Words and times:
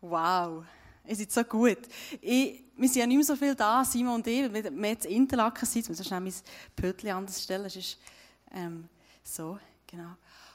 Wow, 0.00 0.64
ihr 1.06 1.16
seid 1.16 1.32
so 1.32 1.42
gut. 1.42 1.78
Ich, 2.20 2.62
wir 2.76 2.88
sind 2.88 3.00
ja 3.00 3.06
nicht 3.06 3.16
mehr 3.16 3.24
so 3.24 3.34
viel 3.34 3.54
da, 3.54 3.84
Simon 3.84 4.16
und 4.16 4.26
ich, 4.26 4.52
wir 4.52 4.70
mehr 4.70 4.98
zu 4.98 5.08
Interlaken 5.08 5.66
sind. 5.66 5.82
Ich 5.82 5.88
muss 5.88 6.06
schnell 6.06 6.20
mein 6.20 6.34
Pötchen 6.76 7.10
anders 7.10 7.42
stellen. 7.42 7.64
Es 7.64 7.76
ist 7.76 7.98
ähm, 8.52 8.88
so, 9.24 9.58
genau. 9.86 10.10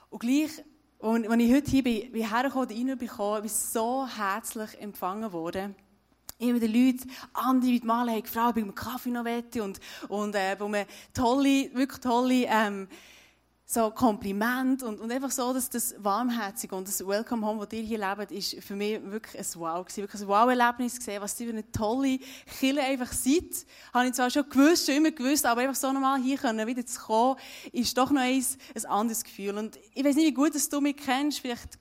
Und 0.10 0.20
gleich, 0.20 0.52
als 1.00 1.42
ich 1.42 1.54
heute 1.54 1.72
hier 1.72 1.84
bin, 1.84 2.12
bin 2.12 2.30
hergekommen 2.30 2.70
und 2.70 2.78
reinbekommen, 2.78 3.42
bin 3.42 3.46
ich 3.48 3.54
so 3.54 4.08
herzlich 4.08 4.80
empfangen 4.80 5.32
worden. 5.34 5.76
Immer 6.38 6.60
die 6.60 6.68
Leute, 6.68 7.08
andere 7.34 7.72
mit 7.72 7.84
Malen 7.84 8.16
haben 8.16 8.24
gefragt, 8.24 8.50
ob 8.52 8.58
ich 8.58 8.66
mir 8.66 8.74
Kaffee 8.74 9.10
noch 9.10 9.26
wette 9.26 9.64
und, 9.64 9.80
und 10.08 10.34
äh, 10.34 10.56
wo 10.60 10.68
man 10.68 10.86
tolle, 11.14 11.74
wirklich 11.74 12.00
tolle 12.00 12.46
ähm, 12.48 12.88
so 13.74 13.90
Kompliment 13.90 14.84
und, 14.84 15.00
und 15.00 15.10
einfach 15.14 15.32
so, 15.32 15.54
dass 15.54 15.70
das 15.70 15.96
Warmherzige 15.98 16.76
und 16.76 16.90
das 16.90 17.08
Welcome 17.08 17.48
Home, 17.48 17.66
das 17.66 17.72
ihr 17.72 17.86
hier 17.86 18.00
lebt, 18.00 18.30
ist 18.34 18.62
für 18.62 18.76
mich 18.76 19.02
wirklich 19.02 19.40
ein 19.40 19.62
Wow 19.62 19.86
gewesen. 19.86 20.02
Wirklich 20.04 20.22
ein 20.22 20.28
Wow-Erlebnis 20.28 20.98
gesehen, 20.98 21.22
was 21.22 21.40
ihr 21.40 21.50
eine 21.54 21.72
tolle 21.72 22.20
Kille 22.60 22.84
einfach 22.84 23.14
seid. 23.14 23.66
Habe 23.94 24.08
ich 24.08 24.14
zwar 24.14 24.30
schon 24.30 24.50
gewusst, 24.50 24.88
schon 24.88 24.96
immer 24.96 25.12
gewusst, 25.12 25.46
aber 25.46 25.62
einfach 25.62 25.76
so 25.76 25.94
nochmal 25.94 26.22
hier 26.22 26.38
können, 26.38 26.68
wieder 26.68 26.86
zu 26.86 27.00
kommen, 27.00 27.38
ist 27.72 27.98
doch 27.98 28.12
noch 28.12 28.20
ein, 28.20 28.44
ein 28.76 28.86
anderes 28.88 29.24
Gefühl. 29.24 29.58
Und 29.58 29.80
ich 29.94 30.04
weiß 30.04 30.16
nicht, 30.16 30.28
wie 30.28 30.34
gut 30.34 30.54
dass 30.54 30.68
du 30.68 30.82
mich 30.82 30.98
kennst, 30.98 31.40
vielleicht, 31.40 31.78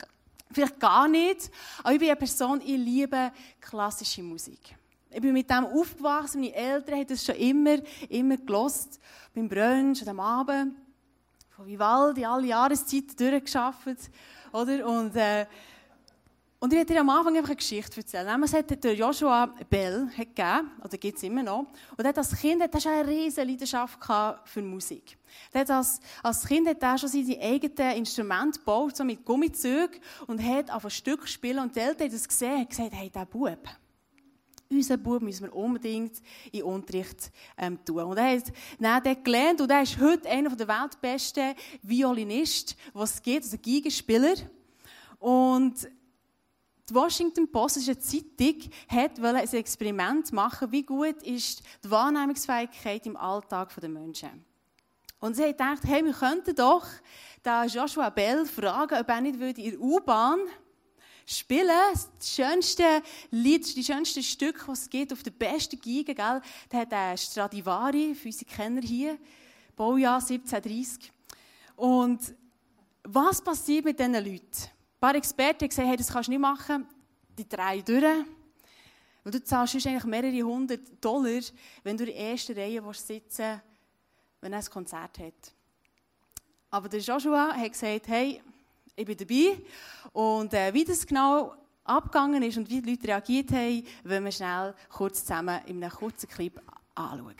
vielleicht 0.52 0.78
gar 0.78 1.08
nicht, 1.08 1.50
aber 1.82 1.94
ich 1.94 1.98
bin 1.98 2.08
eine 2.08 2.16
Person, 2.16 2.60
ich 2.60 2.78
liebe 2.78 3.32
klassische 3.60 4.22
Musik. 4.22 4.76
Ich 5.10 5.20
bin 5.20 5.32
mit 5.32 5.50
dem 5.50 5.66
aufgewachsen, 5.66 6.40
meine 6.40 6.54
Eltern 6.54 7.00
haben 7.00 7.06
das 7.08 7.24
schon 7.24 7.34
immer, 7.34 7.78
immer 8.08 8.36
gelost, 8.36 9.00
beim 9.34 9.48
Brunch, 9.48 10.06
am 10.06 10.20
Abend 10.20 10.76
von 11.60 11.66
Vivaldi, 11.66 12.24
alle 12.24 12.46
Jahreszeiten 12.46 13.14
durchgeschafft, 13.18 13.86
oder? 14.50 14.86
Und, 14.86 15.14
äh, 15.14 15.44
und 16.58 16.72
ich 16.72 16.78
werde 16.78 16.94
dir 16.94 17.00
am 17.00 17.10
Anfang 17.10 17.36
einfach 17.36 17.50
eine 17.50 17.56
Geschichte 17.56 18.00
erzählen. 18.00 18.42
Es 18.42 18.54
hat 18.54 18.82
der 18.82 18.94
Joshua 18.94 19.44
Bell 19.68 20.08
gegeben, 20.16 20.70
oder 20.82 20.96
gibt 20.96 21.18
es 21.18 21.22
immer 21.22 21.42
noch. 21.42 21.66
Und 21.98 22.06
hat 22.06 22.16
als 22.16 22.34
Kind 22.34 22.62
hat 22.62 22.80
schon 22.80 22.92
eine 22.92 23.06
riesige 23.06 23.46
Leidenschaft 23.46 23.98
für 24.44 24.62
Musik. 24.62 25.18
Hat 25.52 25.70
als, 25.70 26.00
als 26.22 26.46
Kind 26.46 26.66
hat 26.66 26.82
er 26.82 26.96
schon 26.96 27.10
seine 27.10 27.38
eigenen 27.38 27.96
Instrumente 27.98 28.58
gebaut, 28.58 28.96
so 28.96 29.04
mit 29.04 29.22
Gummizügen, 29.22 30.00
und 30.28 30.42
hat 30.42 30.70
auf 30.70 30.86
ein 30.86 30.90
Stück 30.90 31.28
spielen. 31.28 31.58
Und 31.58 31.76
die 31.76 31.80
Eltern 31.80 32.06
haben 32.06 32.12
das 32.12 32.26
gesehen 32.26 32.60
und 32.60 32.70
gesagt, 32.70 32.92
hey, 32.94 33.10
der 33.10 33.26
Bub, 33.26 33.68
unseren 34.70 35.02
Bub 35.02 35.20
müssen 35.20 35.46
wir 35.46 35.54
unbedingt 35.54 36.22
in 36.52 36.62
Unterricht 36.62 37.32
ähm, 37.58 37.84
tun. 37.84 38.04
Und 38.04 38.16
er 38.16 38.36
hat 38.36 38.52
dann 38.78 39.02
dort 39.02 39.24
gelernt 39.24 39.60
und 39.60 39.70
er 39.70 39.82
ist 39.82 39.98
heute 39.98 40.28
einer 40.28 40.54
der 40.54 40.68
weltbesten 40.68 41.54
Violinisten, 41.82 42.76
was 42.92 43.14
es 43.14 43.22
gibt, 43.22 43.44
also 43.44 43.56
Geigenspieler. 43.58 44.34
Und 45.18 45.88
die 46.88 46.94
Washington 46.94 47.50
Post, 47.50 47.76
das 47.76 47.82
ist 47.82 47.88
eine 47.88 48.26
Zeitung, 48.36 48.70
hat 48.88 49.18
ein 49.18 49.54
Experiment 49.54 50.32
machen, 50.32 50.70
wie 50.70 50.82
gut 50.82 51.22
ist 51.24 51.62
die 51.84 51.90
Wahrnehmungsfähigkeit 51.90 53.06
im 53.06 53.16
Alltag 53.16 53.74
der 53.80 53.88
Menschen. 53.88 54.44
Und 55.18 55.34
sie 55.34 55.42
hat 55.42 55.58
gedacht, 55.58 55.82
hey, 55.84 56.04
wir 56.04 56.14
könnten 56.14 56.54
doch 56.54 56.86
den 57.44 57.68
Joshua 57.68 58.08
Bell 58.08 58.46
fragen, 58.46 58.98
ob 58.98 59.08
er 59.08 59.20
nicht 59.20 59.58
in 59.58 59.70
der 59.72 59.80
U-Bahn 59.80 60.38
spielen. 61.26 61.68
Das 61.92 62.34
schönste 62.34 63.02
Lied, 63.30 63.76
die 63.76 63.84
schönste 63.84 64.22
Stück, 64.22 64.66
was 64.68 64.82
es 64.82 64.90
gibt, 64.90 65.12
auf 65.12 65.22
der 65.22 65.30
besten 65.30 65.80
Geige, 65.80 66.14
gell? 66.14 66.42
Da 66.68 66.78
hat 66.78 66.92
der 66.92 67.16
Stradivari, 67.16 68.14
für 68.14 68.28
unsere 68.28 68.44
Kenner 68.50 68.82
hier, 68.82 69.18
Baujahr 69.76 70.20
1730. 70.20 71.12
Und 71.76 72.34
was 73.04 73.42
passiert 73.42 73.84
mit 73.84 73.98
diesen 73.98 74.12
Leuten? 74.12 74.46
Ein 74.62 75.00
paar 75.00 75.14
Experten 75.14 75.62
haben 75.62 75.68
gesagt, 75.68 75.88
hey, 75.88 75.96
das 75.96 76.08
kannst 76.08 76.26
du 76.28 76.32
nicht 76.32 76.40
machen. 76.40 76.86
Die 77.38 77.48
drei 77.48 77.80
durch. 77.80 78.26
Weil 79.22 79.32
du 79.32 79.42
zahlst 79.42 79.74
eigentlich 79.74 80.04
mehrere 80.04 80.42
hundert 80.42 81.02
Dollar, 81.02 81.40
wenn 81.82 81.96
du 81.96 82.04
in 82.04 82.14
der 82.14 82.16
ersten 82.16 82.56
Reihe 82.56 82.82
sitzen 82.92 83.38
willst, 83.38 83.40
wenn 84.40 84.52
er 84.52 84.58
ein 84.58 84.64
Konzert 84.66 85.18
hat. 85.18 85.54
Aber 86.70 86.88
der 86.88 87.00
Joshua 87.00 87.54
hat 87.54 87.72
gesagt, 87.72 88.08
hey, 88.08 88.42
ich 89.00 89.06
bin 89.06 89.16
dabei. 89.16 89.58
Und 90.12 90.52
äh, 90.54 90.72
wie 90.74 90.84
das 90.84 91.06
genau 91.06 91.54
abgegangen 91.84 92.42
ist 92.42 92.58
und 92.58 92.68
wie 92.68 92.82
die 92.82 92.90
Leute 92.90 93.08
reagiert 93.08 93.50
haben, 93.52 93.84
wollen 94.04 94.24
wir 94.24 94.32
schnell 94.32 94.74
kurz 94.90 95.24
zusammen 95.24 95.60
in 95.66 95.82
einem 95.82 95.92
kurzen 95.92 96.28
Clip 96.28 96.60
anschauen. 96.94 97.34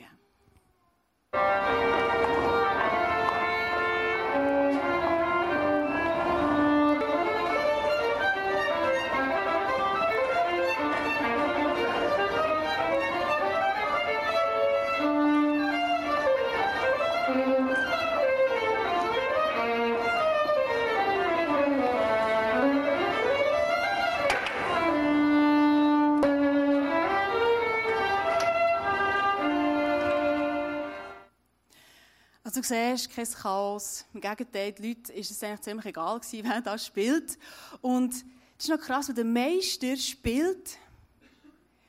Du 32.61 32.67
siehst, 32.67 33.11
kein 33.11 33.25
Chaos. 33.25 34.05
Im 34.13 34.21
Gegenteil, 34.21 34.73
die 34.73 34.89
Leute 34.89 35.13
ist 35.13 35.31
es 35.31 35.43
eigentlich 35.43 35.61
ziemlich 35.61 35.87
egal 35.87 36.21
gewesen, 36.21 36.45
wer 36.49 36.61
das 36.61 36.87
spielt. 36.87 37.39
Und 37.81 38.13
es 38.13 38.65
ist 38.65 38.69
noch 38.69 38.81
krass, 38.81 39.09
weil 39.09 39.15
der 39.15 39.25
Meister 39.25 39.97
spielt, 39.97 40.79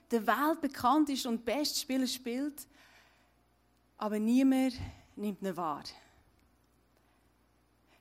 der 0.09 0.25
Welt 0.25 0.61
bekannt 0.61 1.09
ist 1.09 1.25
und 1.25 1.45
beste 1.45 1.79
Spieler 1.79 2.07
spielt, 2.07 2.67
aber 3.97 4.19
niemand 4.19 4.73
nimmt 5.15 5.41
ihn 5.41 5.55
wahr. 5.55 5.83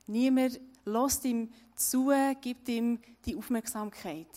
Niemand 0.07 0.59
lässt 0.83 1.23
ihm 1.25 1.53
zu, 1.75 2.11
gibt 2.41 2.67
ihm 2.67 2.99
die 3.25 3.35
Aufmerksamkeit. 3.35 4.27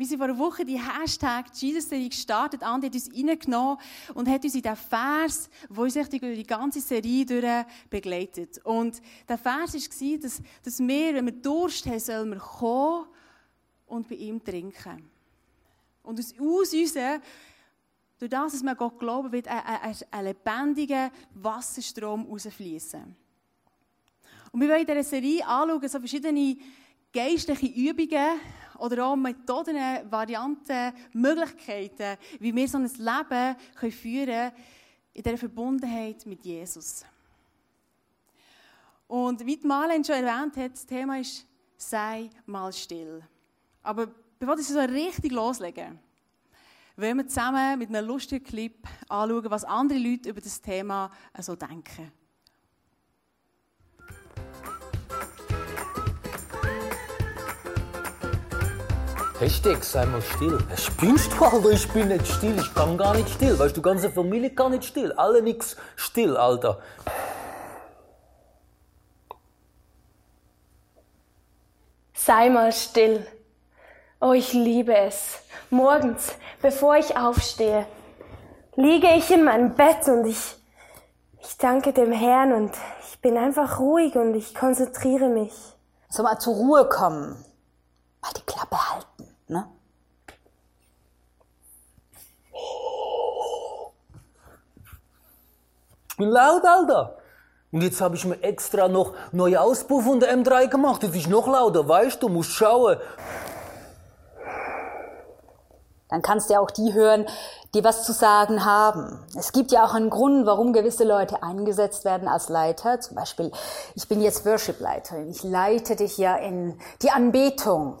Wir 0.00 0.06
sind 0.06 0.16
vor 0.16 0.28
einer 0.28 0.38
Woche 0.38 0.64
die 0.64 0.80
Hashtag 0.80 1.54
Jesus-Serie 1.54 2.08
gestartet. 2.08 2.62
Andi 2.62 2.86
hat 2.86 2.94
uns 2.94 3.10
reingenommen 3.14 3.76
und 4.14 4.28
hat 4.30 4.42
uns 4.42 4.54
in 4.54 4.62
den 4.62 4.74
Vers, 4.74 5.50
der 5.68 5.78
uns 5.78 5.92
durch 5.92 6.08
die 6.08 6.46
ganze 6.46 6.80
Serie 6.80 7.26
durch 7.26 7.66
begleitet. 7.90 8.64
Und 8.64 9.02
der 9.28 9.36
Vers 9.36 9.74
war, 9.74 10.18
dass, 10.18 10.42
dass 10.62 10.78
wir, 10.78 11.14
wenn 11.14 11.26
wir 11.26 11.34
Durst 11.34 11.84
haben, 11.84 12.00
sollen 12.00 12.30
wir 12.30 12.38
kommen 12.38 13.08
und 13.88 14.08
bei 14.08 14.14
ihm 14.14 14.42
trinken. 14.42 15.04
Und 16.02 16.18
aus, 16.18 16.32
uns, 16.32 16.70
durch 16.70 18.30
das, 18.30 18.52
dass 18.52 18.62
wir 18.62 18.74
Gott 18.74 18.98
glauben, 18.98 19.30
wird 19.30 19.48
ein, 19.48 19.62
ein, 19.62 19.96
ein 20.10 20.24
lebendiger 20.24 21.10
Wasserstrom 21.34 22.24
rausfließen. 22.24 23.16
Und 24.50 24.60
wir 24.62 24.68
wollen 24.70 24.80
in 24.80 24.86
dieser 24.86 25.04
Serie 25.04 25.46
anschauen, 25.46 25.88
so 25.88 25.98
verschiedene 25.98 26.56
geistliche 27.12 27.66
Übungen, 27.66 28.40
oder 28.80 29.06
auch 29.06 29.16
Methoden, 29.16 29.76
Varianten, 30.10 30.92
Möglichkeiten, 31.12 32.16
wie 32.38 32.54
wir 32.54 32.66
so 32.66 32.78
ein 32.78 32.84
Leben 32.84 33.56
können 33.74 33.92
führen 33.92 34.26
können 34.26 34.52
in 35.12 35.22
dieser 35.22 35.38
Verbundenheit 35.38 36.24
mit 36.26 36.44
Jesus. 36.44 37.04
Und 39.06 39.44
wie 39.44 39.56
die 39.56 39.66
Marlene 39.66 40.04
schon 40.04 40.14
erwähnt 40.14 40.56
hat, 40.56 40.72
das 40.72 40.86
Thema 40.86 41.18
ist 41.18 41.46
«Sei 41.76 42.30
mal 42.46 42.72
still». 42.72 43.22
Aber 43.82 44.06
bevor 44.38 44.56
wir 44.56 44.64
so 44.64 44.78
richtig 44.78 45.32
loslegen, 45.32 45.98
wollen 46.96 47.16
wir 47.18 47.26
zusammen 47.26 47.78
mit 47.78 47.88
einem 47.88 48.06
lustigen 48.06 48.44
Clip 48.44 48.86
anschauen, 49.08 49.50
was 49.50 49.64
andere 49.64 49.98
Leute 49.98 50.30
über 50.30 50.40
das 50.40 50.60
Thema 50.60 51.10
so 51.38 51.56
denken. 51.56 52.12
Hashtag 59.40 59.82
sei 59.82 60.04
mal 60.04 60.20
still. 60.20 60.58
Spinnst 60.76 61.32
du, 61.32 61.44
Alter? 61.46 61.70
Ich 61.70 61.88
bin 61.90 62.08
nicht 62.08 62.26
still. 62.26 62.58
Ich 62.58 62.74
kann 62.74 62.98
gar 62.98 63.14
nicht 63.14 63.30
still. 63.30 63.58
Weißt 63.58 63.74
du, 63.74 63.80
ganze 63.80 64.10
Familie 64.10 64.50
kann 64.50 64.72
nicht 64.72 64.84
still. 64.84 65.12
Alle 65.12 65.40
nix 65.40 65.78
still, 65.96 66.36
Alter. 66.36 66.78
Sei 72.12 72.50
mal 72.50 72.70
still. 72.70 73.26
Oh, 74.20 74.34
ich 74.34 74.52
liebe 74.52 74.94
es. 74.94 75.38
Morgens, 75.70 76.34
bevor 76.60 76.96
ich 76.96 77.16
aufstehe, 77.16 77.86
liege 78.76 79.08
ich 79.16 79.30
in 79.30 79.44
meinem 79.44 79.74
Bett 79.74 80.06
und 80.06 80.26
ich, 80.26 80.54
ich 81.40 81.56
danke 81.56 81.94
dem 81.94 82.12
Herrn 82.12 82.52
und 82.52 82.72
ich 83.08 83.18
bin 83.22 83.38
einfach 83.38 83.80
ruhig 83.80 84.16
und 84.16 84.34
ich 84.34 84.54
konzentriere 84.54 85.30
mich. 85.30 85.54
So 86.10 86.22
mal 86.22 86.38
zur 86.38 86.56
Ruhe 86.56 86.86
kommen. 86.90 87.42
Mal 88.20 88.32
die 88.36 88.42
Klappe 88.42 88.76
halten. 88.76 88.89
Ne? 89.50 89.66
Ich 96.10 96.16
bin 96.16 96.28
laut, 96.28 96.64
Alter. 96.64 97.18
Und 97.72 97.82
jetzt 97.82 98.00
habe 98.00 98.14
ich 98.14 98.24
mir 98.24 98.40
extra 98.42 98.88
noch 98.88 99.14
neue 99.32 99.60
Auspuff 99.60 100.04
von 100.04 100.20
der 100.20 100.36
M3 100.36 100.68
gemacht. 100.68 101.02
Das 101.02 101.14
ist 101.14 101.28
noch 101.28 101.48
lauter, 101.48 101.88
weißt 101.88 102.22
du, 102.22 102.28
musst 102.28 102.52
schauen. 102.52 102.98
Dann 106.08 106.22
kannst 106.22 106.48
du 106.48 106.54
ja 106.54 106.60
auch 106.60 106.70
die 106.70 106.92
hören, 106.92 107.26
die 107.74 107.82
was 107.82 108.04
zu 108.04 108.12
sagen 108.12 108.64
haben. 108.64 109.24
Es 109.36 109.52
gibt 109.52 109.72
ja 109.72 109.84
auch 109.84 109.94
einen 109.94 110.10
Grund, 110.10 110.46
warum 110.46 110.72
gewisse 110.72 111.04
Leute 111.04 111.42
eingesetzt 111.42 112.04
werden 112.04 112.28
als 112.28 112.48
Leiter. 112.48 113.00
Zum 113.00 113.16
Beispiel, 113.16 113.52
ich 113.94 114.08
bin 114.08 114.20
jetzt 114.20 114.44
Worship-Leiterin. 114.44 115.30
Ich 115.30 115.42
leite 115.42 115.96
dich 115.96 116.18
ja 116.18 116.36
in 116.36 116.78
die 117.02 117.10
Anbetung. 117.10 117.98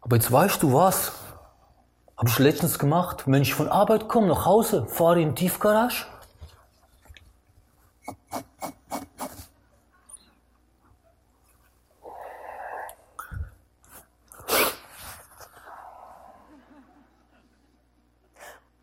Aber 0.00 0.16
jetzt 0.16 0.30
weißt 0.30 0.62
du 0.62 0.72
was? 0.72 1.12
Habe 2.16 2.28
ich 2.28 2.38
letztens 2.38 2.78
gemacht. 2.78 3.24
Wenn 3.26 3.42
ich 3.42 3.54
von 3.54 3.68
Arbeit 3.68 4.08
komme, 4.08 4.26
nach 4.26 4.44
Hause, 4.44 4.86
fahre 4.86 5.20
in 5.20 5.34
die 5.34 5.46
Tiefgarage. 5.46 6.06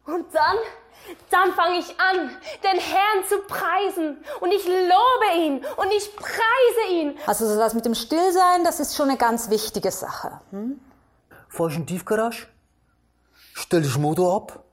Und 0.06 0.34
dann, 0.34 0.58
dann 1.30 1.52
fange 1.54 1.80
ich 1.80 2.00
an, 2.00 2.30
den 2.64 2.80
Herrn 2.80 3.26
zu 3.28 3.40
preisen. 3.40 4.24
Und 4.40 4.52
ich 4.52 4.66
lobe 4.66 5.40
ihn 5.40 5.66
und 5.76 5.92
ich 5.92 6.16
preise 6.16 6.94
ihn. 6.94 7.18
Also 7.26 7.48
so 7.48 7.58
das 7.58 7.74
mit 7.74 7.86
dem 7.86 7.96
Stillsein, 7.96 8.64
das 8.64 8.80
ist 8.80 8.96
schon 8.96 9.10
eine 9.10 9.18
ganz 9.18 9.50
wichtige 9.50 9.92
Sache. 9.92 10.40
Hm? 10.52 10.80
Fahr 11.56 11.70
ich 11.70 11.78
in 11.78 11.86
die 11.86 11.94
Tiefgarage, 11.94 12.48
stell 13.54 13.86
ich 13.86 13.98
Motor 13.98 14.36
ab 14.36 14.64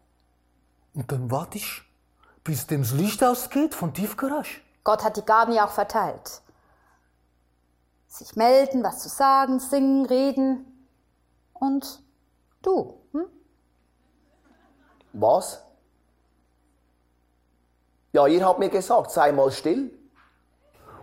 und 0.95 1.13
dann 1.13 1.31
warte 1.31 1.59
ich, 1.59 1.83
bis 2.43 2.67
dem 2.67 2.83
das 2.83 2.91
Licht 2.91 3.23
ausgeht 3.23 3.73
von 3.73 3.95
Tiefgarage. 3.95 4.61
Gott 4.83 5.05
hat 5.05 5.17
die 5.17 5.25
Gaben 5.25 5.53
ja 5.53 5.67
auch 5.67 5.71
verteilt. 5.71 6.43
Sich 8.09 8.35
melden, 8.35 8.83
was 8.83 8.99
zu 8.99 9.09
sagen, 9.09 9.61
singen, 9.61 10.07
reden. 10.07 10.67
Und 11.53 12.03
du. 12.63 12.99
Hm? 13.13 13.27
Was? 15.13 15.63
Ja, 18.13 18.27
ihr 18.27 18.45
habt 18.45 18.59
mir 18.59 18.71
gesagt, 18.71 19.13
sei 19.13 19.31
mal 19.31 19.53
still. 19.53 19.97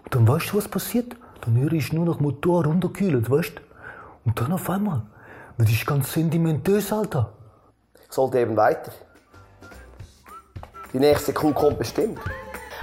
Und 0.03 0.13
dann 0.13 0.27
weißt 0.27 0.51
du, 0.51 0.57
was 0.57 0.67
passiert? 0.67 1.15
Dann 1.39 1.55
höre 1.55 1.71
ich 1.71 1.93
nur 1.93 2.03
noch 2.03 2.19
Motor 2.19 2.65
runterkühlen, 2.65 3.29
weißt 3.29 3.59
du? 3.59 3.61
Und 4.25 4.41
dann 4.41 4.51
auf 4.51 4.69
einmal 4.69 5.03
werde 5.59 5.71
ich 5.73 5.85
ganz 5.85 6.13
sentimentös, 6.13 6.93
Alter. 6.93 7.33
Sollte 8.09 8.39
eben 8.39 8.55
weiter. 8.55 8.93
Die 10.93 10.99
nächste 10.99 11.33
Kuh 11.33 11.53
kommt 11.53 11.77
bestimmt. 11.77 12.17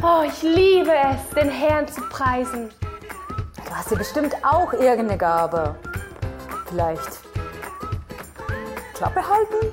Oh, 0.03 0.23
ich 0.27 0.43
liebe 0.43 0.93
es, 0.93 1.35
den 1.35 1.49
Herrn 1.49 1.89
zu 1.89 2.03
preisen. 2.03 2.69
Du 3.65 3.75
hast 3.75 3.91
ja 3.91 3.97
bestimmt 3.97 4.35
auch 4.45 4.75
irgendeine 4.75 5.17
Gabe. 5.17 5.75
Vielleicht 6.67 7.21
Klappe 8.93 9.27
halten? 9.27 9.73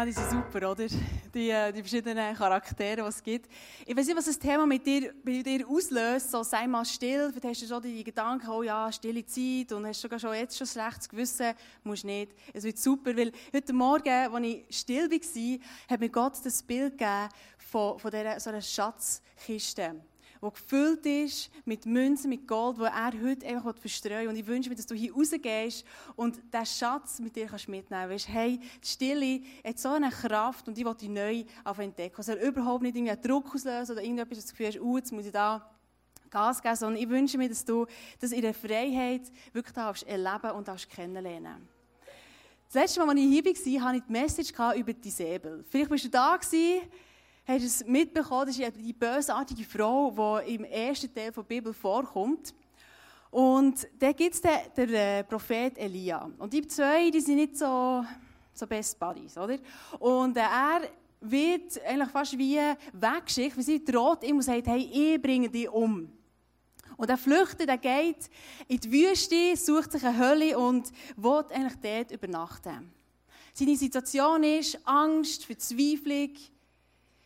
Ah, 0.00 0.04
die 0.06 0.12
sind 0.12 0.30
super, 0.30 0.70
oder? 0.70 0.86
Die, 1.34 1.50
äh, 1.50 1.70
die 1.70 1.80
verschiedenen 1.80 2.34
Charaktere, 2.34 3.02
die 3.02 3.08
es 3.08 3.22
gibt. 3.22 3.50
Ich 3.84 3.94
weiß 3.94 4.06
nicht, 4.06 4.16
was 4.16 4.24
das 4.24 4.38
Thema 4.38 4.64
mit 4.64 4.86
dir, 4.86 5.12
bei 5.22 5.42
dir 5.42 5.68
auslöst. 5.68 6.30
So, 6.30 6.42
sei 6.42 6.66
mal 6.66 6.86
still. 6.86 7.30
Vielleicht 7.30 7.60
hast 7.60 7.62
du 7.70 7.74
schon 7.74 7.82
die 7.82 8.02
Gedanken, 8.02 8.48
oh 8.48 8.62
ja, 8.62 8.90
stille 8.90 9.26
Zeit 9.26 9.72
und 9.72 9.84
hast 9.84 10.00
sogar 10.00 10.18
schon 10.18 10.32
jetzt 10.32 10.56
schon 10.56 10.66
schlechtes 10.66 11.06
Gewissen. 11.06 11.52
Musst 11.84 12.06
nicht. 12.06 12.32
Es 12.54 12.64
wird 12.64 12.78
super, 12.78 13.14
weil 13.14 13.30
heute 13.52 13.74
Morgen, 13.74 14.08
als 14.08 14.46
ich 14.46 14.64
still 14.70 15.10
war, 15.10 15.58
hat 15.90 16.00
mir 16.00 16.08
Gott 16.08 16.32
das 16.42 16.62
Bild 16.62 16.96
gegeben 16.96 17.28
von, 17.58 17.98
von 17.98 18.10
dieser, 18.10 18.40
so 18.40 18.48
einer 18.48 18.62
Schatzkiste 18.62 20.00
wo 20.40 20.50
gefüllt 20.50 21.04
ist 21.06 21.50
mit 21.64 21.86
Münzen, 21.86 22.30
mit 22.30 22.48
Gold, 22.48 22.78
wo 22.78 22.84
er 22.84 23.12
heute 23.22 23.46
einfach 23.46 23.76
verstreuen 23.76 24.22
will. 24.22 24.28
Und 24.28 24.36
ich 24.36 24.46
wünsche 24.46 24.70
mir, 24.70 24.76
dass 24.76 24.86
du 24.86 24.94
hier 24.94 25.12
rausgehst 25.12 25.84
und 26.16 26.40
diesen 26.52 26.66
Schatz 26.66 27.20
mit 27.20 27.36
dir 27.36 27.46
kannst 27.46 27.68
mitnehmen 27.68 28.08
kannst. 28.08 28.28
Hey, 28.28 28.58
die 28.82 28.88
Stille 28.88 29.40
hat 29.64 29.78
so 29.78 29.90
eine 29.90 30.10
Kraft 30.10 30.68
und 30.68 30.76
die 30.76 30.84
will 30.84 30.96
ich 31.00 31.08
neu 31.08 31.44
entdecken. 31.78 32.20
Es 32.20 32.26
soll 32.26 32.36
überhaupt 32.36 32.82
nicht 32.82 32.96
einen 32.96 33.20
Druck 33.20 33.54
auslösen 33.54 33.92
oder 33.92 34.02
irgendetwas, 34.02 34.38
das 34.38 34.50
Gefühl 34.50 34.68
hast, 34.68 34.80
uh, 34.80 34.96
jetzt 34.96 35.12
muss 35.12 35.26
ich 35.26 35.32
da 35.32 35.70
Gas 36.30 36.62
geben, 36.62 36.76
sondern 36.76 37.02
ich 37.02 37.08
wünsche 37.08 37.36
mir, 37.36 37.48
dass 37.48 37.64
du 37.64 37.86
das 38.20 38.32
in 38.32 38.42
der 38.42 38.54
Freiheit 38.54 39.22
wirklich 39.52 39.74
darfst 39.74 40.06
erleben 40.06 40.52
und 40.52 40.68
darfst 40.68 40.88
kennenlernen. 40.88 41.68
Das 42.72 42.82
letzte 42.82 43.00
Mal, 43.00 43.10
als 43.10 43.18
ich 43.18 43.26
hier 43.64 43.80
war, 43.80 43.88
hatte 43.88 43.96
ich 43.96 44.04
die 44.04 44.12
Message 44.12 44.52
über 44.76 44.92
die 44.92 45.10
Säbel. 45.10 45.64
Vielleicht 45.68 45.90
bist 45.90 46.04
du 46.04 46.08
da 46.08 46.36
gewesen, 46.36 46.82
hast 47.50 47.62
du 47.62 47.66
es 47.66 47.86
mitbekommen, 47.86 48.46
das 48.46 48.58
ist 48.58 48.76
die 48.76 48.92
bösartige 48.92 49.64
Frau, 49.64 50.42
die 50.44 50.54
im 50.54 50.64
ersten 50.64 51.12
Teil 51.12 51.32
der 51.32 51.42
Bibel 51.42 51.72
vorkommt. 51.72 52.54
Und 53.30 53.88
da 53.98 54.12
gibt 54.12 54.34
es 54.34 54.40
den, 54.40 54.58
den 54.76 54.94
äh, 54.94 55.24
Prophet 55.24 55.76
Elia. 55.78 56.30
Und 56.38 56.52
die 56.52 56.66
zwei, 56.66 57.10
die 57.10 57.20
sind 57.20 57.36
nicht 57.36 57.56
so, 57.56 58.04
so 58.52 58.66
Best 58.66 58.98
Buddies, 58.98 59.36
oder? 59.36 59.56
Und 59.98 60.36
äh, 60.36 60.40
er 60.40 60.82
wird 61.20 61.84
eigentlich 61.84 62.10
fast 62.10 62.38
wie 62.38 62.58
weggeschickt, 62.92 63.56
weil 63.56 63.64
sie 63.64 63.84
droht 63.84 64.24
ihm 64.24 64.36
und 64.36 64.42
sagt, 64.42 64.66
hey, 64.66 64.88
ich 64.92 65.20
bringe 65.20 65.48
dich 65.48 65.68
um. 65.68 66.10
Und 66.96 67.08
er 67.08 67.18
flüchtet, 67.18 67.68
er 67.68 67.78
geht 67.78 68.28
in 68.68 68.78
die 68.78 68.92
Wüste, 68.92 69.56
sucht 69.56 69.92
sich 69.92 70.04
eine 70.04 70.18
Hölle 70.18 70.58
und 70.58 70.90
will 71.16 71.44
eigentlich 71.50 71.80
dort 71.80 72.10
übernachten. 72.10 72.92
Seine 73.54 73.76
Situation 73.76 74.42
ist 74.44 74.78
Angst, 74.86 75.44
Verzweiflung, 75.44 76.30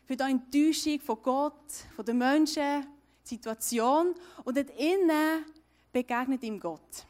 für 0.06 0.16
die 0.16 0.22
Enttäuschung 0.22 1.00
von 1.00 1.22
Gott, 1.22 1.70
von 1.94 2.04
den 2.04 2.18
Menschen, 2.18 2.86
die 3.24 3.34
Situation. 3.34 4.14
Und 4.44 4.56
dort 4.56 4.70
innen 4.78 5.44
begegnet 5.92 6.42
ihm 6.42 6.60
Gott. 6.60 7.06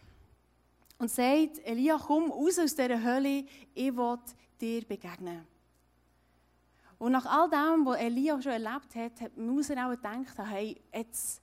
Und 0.99 1.11
sagt, 1.11 1.59
Elia, 1.65 1.99
komm 1.99 2.31
raus 2.31 2.59
aus 2.59 2.75
dieser 2.75 3.03
Hölle, 3.03 3.45
ich 3.75 3.97
will 3.97 4.19
dir 4.61 4.85
begegnen. 4.85 5.47
Und 6.99 7.13
nach 7.13 7.27
all 7.27 7.51
dem, 7.51 7.85
was 7.85 7.99
Elia 7.99 8.41
schon 8.41 8.53
erlebt 8.53 8.95
hat, 8.95 9.37
muss 9.37 9.71
er 9.71 9.87
auch 9.87 9.91
gedacht 9.91 10.39
hey, 10.39 10.81
jetzt, 10.95 11.43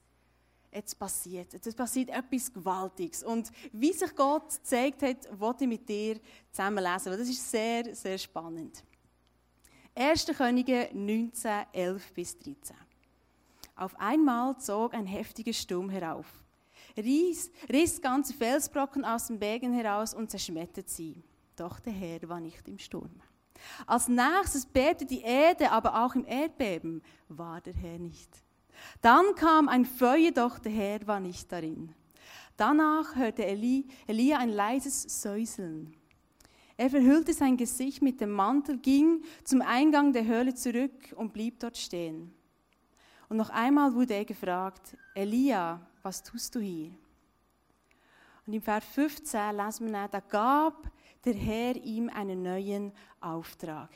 jetzt 0.72 0.98
passiert, 0.98 1.52
jetzt 1.52 1.76
passiert 1.76 2.08
etwas 2.08 2.52
Gewaltiges. 2.52 3.22
Und 3.22 3.50
wie 3.72 3.92
sich 3.92 4.14
Gott 4.16 4.48
gezeigt 4.48 5.02
hat, 5.02 5.38
wollte 5.38 5.64
ich 5.64 5.68
mit 5.68 5.88
dir 5.88 6.18
zusammen 6.50 6.82
lesen. 6.82 7.12
Das 7.12 7.28
ist 7.28 7.50
sehr, 7.50 7.94
sehr 7.94 8.18
spannend. 8.18 8.82
1. 9.94 10.26
Könige 10.38 10.88
19, 10.94 11.66
11 11.72 12.14
bis 12.14 12.38
13. 12.38 12.74
Auf 13.76 13.94
einmal 14.00 14.56
zog 14.58 14.94
ein 14.94 15.04
heftiger 15.04 15.52
Sturm 15.52 15.90
herauf, 15.90 16.26
riss, 16.96 17.50
riss 17.70 18.00
ganze 18.00 18.32
Felsbrocken 18.32 19.04
aus 19.04 19.26
den 19.26 19.38
Bergen 19.38 19.74
heraus 19.74 20.14
und 20.14 20.30
zerschmetterte 20.30 20.90
sie. 20.90 21.22
Doch 21.56 21.78
der 21.78 21.92
Herr 21.92 22.26
war 22.26 22.40
nicht 22.40 22.66
im 22.68 22.78
Sturm. 22.78 23.20
Als 23.86 24.08
nächstes 24.08 24.64
bebte 24.64 25.04
die 25.04 25.20
Erde, 25.20 25.70
aber 25.70 26.02
auch 26.02 26.14
im 26.14 26.24
Erdbeben 26.24 27.02
war 27.28 27.60
der 27.60 27.74
Herr 27.74 27.98
nicht. 27.98 28.30
Dann 29.02 29.34
kam 29.34 29.68
ein 29.68 29.84
Feuer, 29.84 30.30
doch 30.30 30.58
der 30.58 30.72
Herr 30.72 31.06
war 31.06 31.20
nicht 31.20 31.52
darin. 31.52 31.94
Danach 32.56 33.14
hörte 33.14 33.44
Eli, 33.44 33.86
Elia 34.06 34.38
ein 34.38 34.48
leises 34.48 35.02
Säuseln. 35.22 35.94
Er 36.76 36.90
verhüllte 36.90 37.32
sein 37.32 37.56
Gesicht 37.56 38.02
mit 38.02 38.20
dem 38.20 38.32
Mantel, 38.32 38.78
ging 38.78 39.22
zum 39.44 39.62
Eingang 39.62 40.12
der 40.12 40.24
Höhle 40.24 40.54
zurück 40.54 41.14
und 41.16 41.32
blieb 41.32 41.60
dort 41.60 41.76
stehen. 41.76 42.32
Und 43.28 43.36
noch 43.36 43.50
einmal 43.50 43.94
wurde 43.94 44.14
er 44.14 44.24
gefragt, 44.24 44.96
Elia, 45.14 45.80
was 46.02 46.22
tust 46.22 46.54
du 46.54 46.60
hier? 46.60 46.92
Und 48.46 48.52
im 48.54 48.62
Vers 48.62 48.84
15 48.84 49.56
lesen 49.56 49.92
wir, 49.92 50.08
da 50.08 50.20
gab 50.20 50.90
der 51.24 51.34
Herr 51.34 51.76
ihm 51.76 52.08
einen 52.08 52.42
neuen 52.42 52.92
Auftrag. 53.20 53.90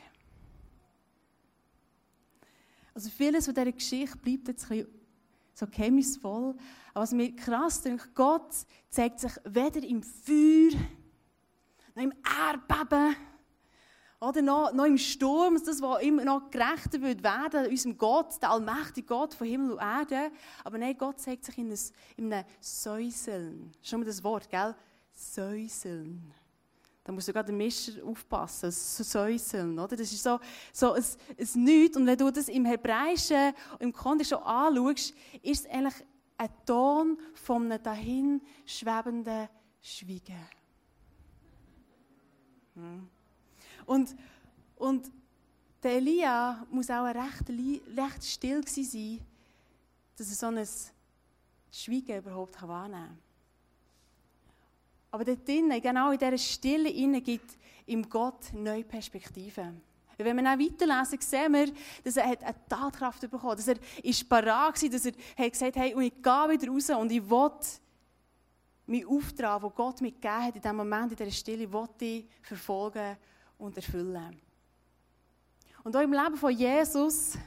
Also 2.93 3.09
vieles 3.09 3.45
von 3.45 3.53
dieser 3.53 3.71
Geschichte 3.71 4.17
bleibt 4.17 4.47
jetzt 4.47 4.71
ein 4.71 4.77
bisschen 4.79 4.97
so 5.53 5.67
geheimnisvoll. 5.67 6.55
Aber 6.93 7.03
was 7.03 7.11
mir 7.11 7.35
krass 7.35 7.81
denkt, 7.81 8.15
Gott 8.15 8.51
zeigt 8.89 9.19
sich 9.19 9.33
weder 9.43 9.83
im 9.83 10.01
Feuer 10.01 10.79
noch 11.97 12.03
im 12.03 12.13
Erdbeben 12.23 13.15
oder 14.19 14.41
noch, 14.41 14.71
noch 14.71 14.85
im 14.85 14.97
Sturm, 14.97 15.59
das, 15.63 15.81
was 15.81 16.01
immer 16.01 16.23
noch 16.23 16.49
gerechter 16.49 17.01
wird 17.01 17.23
werden, 17.23 17.69
unserem 17.69 17.97
Gott, 17.97 18.41
der 18.41 18.51
allmächtige 18.51 19.07
Gott 19.07 19.33
von 19.33 19.47
Himmel 19.47 19.71
und 19.73 19.79
Erde. 19.79 20.31
Aber 20.63 20.77
nein, 20.77 20.97
Gott 20.97 21.19
zeigt 21.19 21.45
sich 21.45 21.57
in, 21.57 21.71
ein, 21.71 21.79
in 22.15 22.33
einem 22.33 22.45
Säuseln. 22.59 23.71
Schon 23.81 23.99
mal 23.99 24.05
das 24.05 24.23
Wort, 24.23 24.49
gell? 24.49 24.75
Säuseln. 25.13 26.33
Da 27.03 27.11
musst 27.11 27.27
du 27.27 27.33
gerade 27.33 27.47
den 27.47 27.57
Mischer 27.57 28.03
aufpassen, 28.03 28.71
Säuseln, 28.71 29.77
oder? 29.79 29.95
Das 29.95 30.11
ist 30.11 30.21
so, 30.21 30.39
so 30.73 30.93
ein, 30.93 31.03
ein 31.39 31.63
Nichts. 31.63 31.97
Und 31.97 32.05
wenn 32.05 32.17
du 32.17 32.29
das 32.29 32.49
im 32.49 32.65
Hebräischen, 32.65 33.53
im 33.79 33.93
Kontext 33.93 34.31
schon 34.31 34.43
anschaust, 34.43 35.13
ist 35.41 35.65
es 35.65 35.71
eigentlich 35.71 36.05
ein 36.37 36.49
Ton 36.65 37.17
von 37.33 37.71
einem 37.71 37.81
dahin 37.81 38.41
schwebenden 38.65 39.47
Schweigen. 39.81 40.56
Und, 43.85 44.15
und 44.77 45.11
der 45.81 45.93
Elia 45.93 46.65
muss 46.71 46.89
auch 46.89 47.05
recht, 47.05 47.49
recht 47.49 48.23
still 48.25 48.67
sein, 48.67 49.19
dass 50.17 50.29
er 50.29 50.35
so 50.35 50.47
ein 50.47 50.67
Schweigen 51.71 52.17
überhaupt 52.17 52.61
wahrnehmen 52.61 53.07
kann. 53.07 53.19
Aber 55.11 55.23
dort 55.23 55.47
drinnen, 55.47 55.81
genau 55.81 56.11
in 56.11 56.19
dieser 56.19 56.37
Stille 56.37 56.89
innen, 56.89 57.23
gibt 57.23 57.57
ihm 57.85 58.07
Gott 58.09 58.53
neue 58.53 58.83
Perspektiven. 58.83 59.81
Wenn 60.17 60.35
wir 60.35 60.43
dann 60.43 60.59
weiterlesen, 60.59 61.21
sehen 61.21 61.53
wir, 61.53 61.71
dass 62.03 62.17
er 62.17 62.25
eine 62.25 62.55
Tatkraft 62.67 63.21
bekommen 63.21 63.51
hat, 63.51 63.59
dass 63.59 63.67
er 63.67 63.77
ist 64.03 64.27
parat 64.27 64.81
war, 64.81 64.89
dass 64.89 65.05
er 65.05 65.49
gesagt 65.49 65.75
hat, 65.75 65.83
hey, 65.83 65.89
ich 65.89 66.21
gehe 66.21 66.49
wieder 66.49 66.71
raus 66.71 66.89
und 66.89 67.11
ich 67.11 67.29
will 67.29 67.51
meinen 68.87 69.07
Auftrag, 69.07 69.61
den 69.61 69.71
Gott 69.75 70.01
mir 70.01 70.11
gegeben 70.11 70.43
hat, 70.43 70.55
in 70.55 70.61
diesem 70.61 70.77
Moment, 70.77 71.11
in 71.11 71.17
dieser 71.17 71.31
Stille, 71.31 71.71
will 71.71 71.87
ich 71.99 72.25
verfolgen 72.41 73.17
und 73.57 73.75
erfüllen. 73.75 74.39
Und 75.83 75.95
auch 75.95 76.01
im 76.01 76.13
Leben 76.13 76.37
von 76.37 76.51
Jesus, 76.51 77.37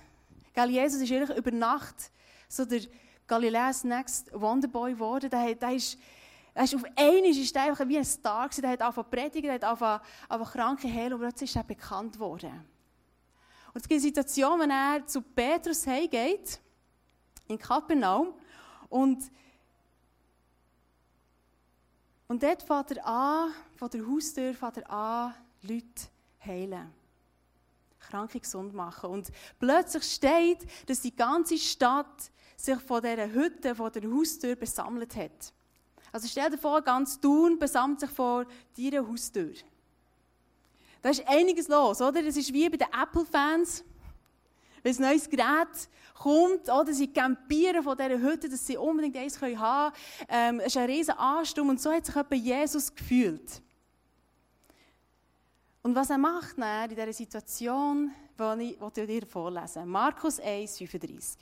gell, 0.53 0.71
Jesus 0.71 1.01
ist 1.01 1.13
eigentlich 1.13 1.37
über 1.37 1.51
Nacht 1.51 2.11
so 2.49 2.65
der 2.65 2.81
Galileas 3.27 3.85
Next 3.85 4.31
Wonderboy 4.33 4.93
geworden. 4.93 5.31
Der, 5.31 5.55
der 5.55 5.73
ist, 5.73 5.99
er 6.53 6.65
ist 6.65 6.75
auf 6.75 6.85
einmal 6.97 7.31
ist 7.31 7.57
er 7.57 7.63
einfach 7.63 7.87
wie 7.87 7.99
ein 7.99 8.05
Star 8.05 8.49
gewesen. 8.49 8.63
Der 8.63 8.71
hat 8.71 8.83
angefangen 8.83 9.11
predigen, 9.11 9.43
der 9.43 9.55
hat 9.55 9.65
angefangen, 9.65 10.01
angefangen 10.29 10.79
Kranke 10.79 10.93
heilen 10.93 11.15
und 11.15 11.21
plötzlich 11.21 11.51
ist 11.51 11.57
er 11.57 11.65
bekannt 11.65 12.19
worden. 12.19 12.67
Und 13.73 13.81
es 13.81 13.89
gibt 13.89 13.93
eine 13.93 14.01
Situation, 14.01 14.59
wenn 14.61 14.71
er 14.71 15.07
zu 15.07 15.23
Petrus 15.23 15.87
heimgeht, 15.87 16.61
in 17.47 17.59
Kapernaum, 17.59 18.35
und 18.89 19.31
und 22.31 22.45
dort 22.45 22.63
fährt 22.63 22.93
er 22.93 23.05
an, 23.05 23.53
von 23.75 23.91
der 23.91 24.07
Haustür 24.07 24.55
fährt 24.55 24.77
er 24.77 24.89
an, 24.89 25.35
Leute 25.63 26.07
heilen. 26.47 26.95
Kranke 27.99 28.39
gesund 28.39 28.73
machen. 28.73 29.11
Und 29.11 29.33
plötzlich 29.59 30.05
steht, 30.05 30.65
dass 30.87 31.01
die 31.01 31.15
ganze 31.15 31.59
Stadt 31.59 32.31
sich 32.57 32.79
von 32.83 33.03
dieser 33.03 33.33
Hütte, 33.33 33.75
von 33.75 33.91
der 33.91 34.09
Haustür 34.09 34.55
besammelt 34.55 35.17
hat. 35.17 35.53
Also 36.13 36.29
stell 36.29 36.51
dir 36.51 36.59
vor, 36.59 36.81
ganz 36.83 37.21
Thun 37.21 37.59
besammelt 37.59 37.99
sich 37.99 38.11
vor 38.11 38.47
deiner 38.79 39.09
Haustür. 39.09 39.55
Da 41.03 41.09
ist 41.11 41.27
einiges 41.27 41.67
los, 41.67 42.01
oder? 42.01 42.23
Das 42.23 42.37
ist 42.37 42.53
wie 42.53 42.69
bei 42.69 42.77
den 42.77 42.93
Apple-Fans. 42.93 43.83
Wenn 44.83 44.97
ein 44.97 45.03
neues 45.03 45.29
Gerät 45.29 45.89
kommt, 46.15 46.69
oder 46.69 46.93
sie 46.93 47.13
campieren 47.13 47.83
von 47.83 47.97
dieser 47.97 48.19
Hütte, 48.19 48.49
dass 48.49 48.67
sie 48.67 48.77
unbedingt 48.77 49.17
eins 49.17 49.41
haben 49.41 49.57
können. 49.57 49.93
Ähm, 50.29 50.61
es 50.61 50.67
ist 50.67 50.77
ein 50.77 50.91
riesen 50.91 51.19
Ansturm 51.19 51.71
und 51.71 51.81
so 51.81 51.93
hat 51.93 52.07
sich 52.07 52.17
etwa 52.17 52.35
Jesus 52.35 52.95
gefühlt. 52.95 53.63
Und 55.83 55.95
was 55.95 56.11
er 56.11 56.19
macht 56.19 56.59
in 56.59 56.89
dieser 56.91 57.13
Situation, 57.13 58.13
die 58.39 58.77
ich, 58.79 59.07
dir 59.07 59.27
vorlesen 59.27 59.89
Markus 59.89 60.39
1, 60.39 60.77
35. 60.77 61.41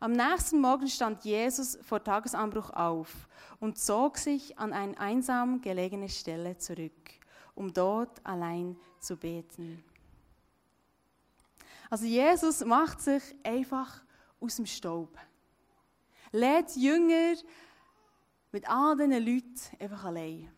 Am 0.00 0.12
nächsten 0.12 0.60
Morgen 0.60 0.88
stand 0.88 1.24
Jesus 1.24 1.78
vor 1.82 2.02
Tagesanbruch 2.02 2.70
auf 2.70 3.28
und 3.60 3.78
zog 3.78 4.18
sich 4.18 4.58
an 4.58 4.72
eine 4.72 4.98
einsam 4.98 5.60
gelegene 5.60 6.08
Stelle 6.08 6.58
zurück, 6.58 7.10
um 7.54 7.72
dort 7.72 8.24
allein 8.24 8.76
zu 9.00 9.16
beten. 9.16 9.82
Also 11.90 12.06
Jesus 12.06 12.64
macht 12.64 13.00
sich 13.00 13.22
einfach 13.42 14.02
aus 14.40 14.56
dem 14.56 14.66
Staub. 14.66 15.16
Lädt 16.32 16.76
Jünger 16.76 17.34
mit 18.52 18.68
all 18.68 18.96
diesen 18.96 19.12
Leuten 19.12 19.60
einfach 19.78 20.04
allein. 20.04 20.50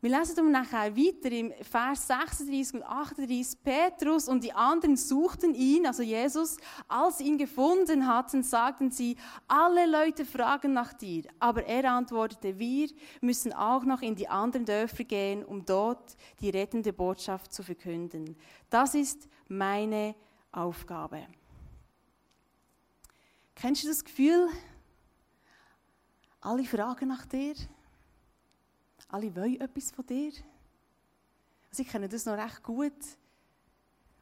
Wir 0.00 0.16
lesen 0.16 0.36
dann 0.36 0.52
nachher 0.52 0.96
weiter 0.96 1.32
im 1.32 1.52
Vers 1.60 2.06
36 2.06 2.74
und 2.74 2.82
38. 2.84 3.60
Petrus 3.64 4.28
und 4.28 4.44
die 4.44 4.52
anderen 4.52 4.96
suchten 4.96 5.56
ihn, 5.56 5.88
also 5.88 6.04
Jesus. 6.04 6.56
Als 6.86 7.18
sie 7.18 7.24
ihn 7.24 7.36
gefunden 7.36 8.06
hatten, 8.06 8.44
sagten 8.44 8.92
sie, 8.92 9.16
alle 9.48 9.86
Leute 9.86 10.24
fragen 10.24 10.72
nach 10.72 10.92
dir. 10.92 11.24
Aber 11.40 11.64
er 11.64 11.92
antwortete, 11.92 12.60
wir 12.60 12.90
müssen 13.20 13.52
auch 13.52 13.82
noch 13.82 14.00
in 14.00 14.14
die 14.14 14.28
anderen 14.28 14.66
Dörfer 14.66 15.02
gehen, 15.02 15.44
um 15.44 15.64
dort 15.64 16.16
die 16.40 16.50
rettende 16.50 16.92
Botschaft 16.92 17.52
zu 17.52 17.64
verkünden. 17.64 18.36
Das 18.70 18.94
ist 18.94 19.28
meine 19.48 20.14
Aufgabe. 20.52 21.26
Kennst 23.54 23.82
du 23.82 23.88
das 23.88 24.04
Gefühl? 24.04 24.48
Alle 26.40 26.64
fragen 26.64 27.08
nach 27.08 27.26
dir. 27.26 27.54
Alle 29.08 29.34
wollen 29.34 29.60
etwas 29.60 29.90
von 29.90 30.06
dir. 30.06 30.32
Also 31.70 31.82
ich 31.82 31.88
kenne 31.88 32.08
das 32.08 32.24
noch 32.24 32.38
recht 32.38 32.62
gut. 32.62 32.92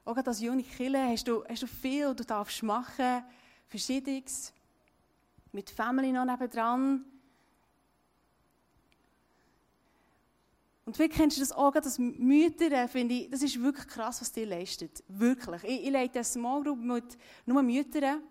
Auch 0.04 0.16
als 0.16 0.40
junge 0.40 0.62
Kille 0.62 1.04
hast 1.08 1.26
du, 1.26 1.44
hast 1.44 1.62
du 1.62 1.66
viel, 1.66 2.14
du 2.14 2.24
darfst 2.24 2.62
machen, 2.62 3.24
Verschiedenes. 3.66 4.52
Mit 5.52 5.68
Family 5.70 6.12
noch 6.12 6.24
nebendran. 6.24 7.04
Und 10.86 10.98
wie 10.98 11.08
kennst 11.08 11.36
du 11.36 11.40
das 11.40 11.52
auch, 11.52 11.72
dass 11.72 11.98
Mütter, 11.98 12.88
finde 12.88 13.14
ich, 13.14 13.30
das 13.30 13.42
ist 13.42 13.60
wirklich 13.60 13.86
krass, 13.86 14.20
was 14.20 14.32
die 14.32 14.44
leistet. 14.44 15.04
Wirklich. 15.08 15.62
Ich, 15.64 15.84
ich 15.84 15.90
leite 15.90 16.14
eine 16.14 16.24
Small 16.24 16.62
Group 16.62 16.78
mit 16.78 17.18
nur 17.44 17.62
Müttern. 17.62 18.22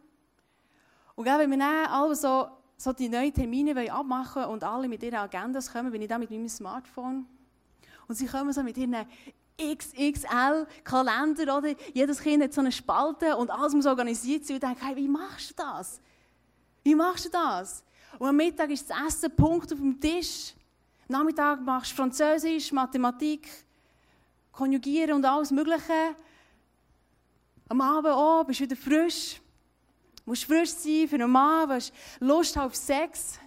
Und 1.16 1.26
wenn 1.26 1.52
wir 1.52 1.58
dann 1.58 1.86
alle 1.88 2.16
so 2.16 2.48
so 2.78 2.94
die 2.94 3.10
neuen 3.10 3.34
Termine 3.34 3.92
abmachen 3.92 4.46
und 4.46 4.64
alle 4.64 4.88
mit 4.88 5.02
ihren 5.04 5.16
Agendas 5.16 5.72
kommen, 5.72 5.92
bin 5.92 6.02
ich 6.02 6.08
da 6.08 6.18
mit 6.18 6.30
meinem 6.30 6.50
Smartphone. 6.50 7.26
Und 8.08 8.16
sie 8.16 8.28
kommen 8.28 8.54
so 8.54 8.64
mit 8.64 8.78
ihren 8.78 9.06
XXL-Kalender, 9.60 11.58
oder? 11.58 11.74
Jedes 11.94 12.20
Kind 12.20 12.44
hat 12.44 12.54
so 12.54 12.62
eine 12.62 12.72
Spalte 12.72 13.36
und 13.38 13.50
alles 13.50 13.74
muss 13.74 13.86
organisiert 13.86 14.46
sein. 14.46 14.58
Und 14.58 14.64
ich 14.64 14.70
denke, 14.70 14.86
hey, 14.86 14.96
wie 14.96 15.08
machst 15.08 15.52
du 15.52 15.54
das? 15.56 16.02
Wie 16.84 16.96
machst 16.96 17.26
du 17.26 17.30
das? 17.30 17.84
Und 18.20 18.28
am 18.28 18.36
Mittag 18.36 18.70
ist 18.70 18.90
das 18.90 18.98
Essen 19.08 19.36
Punkt 19.36 19.72
auf 19.72 19.80
dem 19.80 20.00
Tisch. 20.00 20.54
Nachmittag 21.08 21.62
machst 21.62 21.92
du 21.92 21.96
Französisch, 21.96 22.72
Mathematik, 22.72 23.48
Konjugieren 24.52 25.14
und 25.16 25.26
alles 25.26 25.52
Mögliche. 25.52 26.16
Am 27.70 27.82
Abend 27.82 28.14
auch, 28.14 28.44
bist 28.44 28.60
du 28.60 28.64
wieder 28.64 28.76
frisch 28.76 29.42
musst 30.26 30.46
frisch 30.46 30.72
sein 30.72 31.08
für 31.08 31.16
einen 31.16 31.32
Mann, 31.32 31.70
hast 31.70 31.94
Lust 32.20 32.58
auf 32.58 32.76
Sex. 32.76 33.40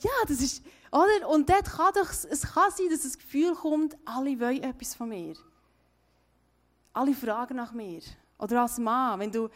Ja, 0.00 0.10
das 0.26 0.40
ist, 0.40 0.64
oder? 0.92 1.28
Und 1.28 1.48
dort 1.48 1.64
kann 1.64 1.92
doch, 1.94 2.10
es 2.10 2.42
kann 2.42 2.70
sein, 2.70 2.88
dass 2.90 3.02
das 3.02 3.18
Gefühl 3.18 3.54
kommt, 3.54 3.96
alle 4.04 4.38
wollen 4.38 4.62
etwas 4.62 4.94
von 4.94 5.08
mir. 5.08 5.34
Alle 6.92 7.14
fragen 7.14 7.56
nach 7.56 7.72
mir. 7.72 8.02
Oder 8.38 8.62
als 8.62 8.78
Mann, 8.78 9.18
wenn 9.20 9.32
du, 9.32 9.48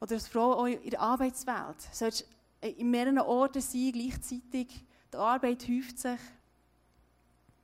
oder 0.00 0.14
als 0.14 0.28
Frau 0.28 0.64
in 0.66 0.90
der 0.90 1.00
Arbeitswelt, 1.00 1.80
sollst 1.92 2.26
in 2.60 2.90
mehreren 2.90 3.18
Orten 3.18 3.60
sein, 3.60 3.92
gleichzeitig. 3.92 4.84
Die 5.12 5.16
Arbeit 5.16 5.66
häuft 5.68 5.98
sich. 5.98 6.20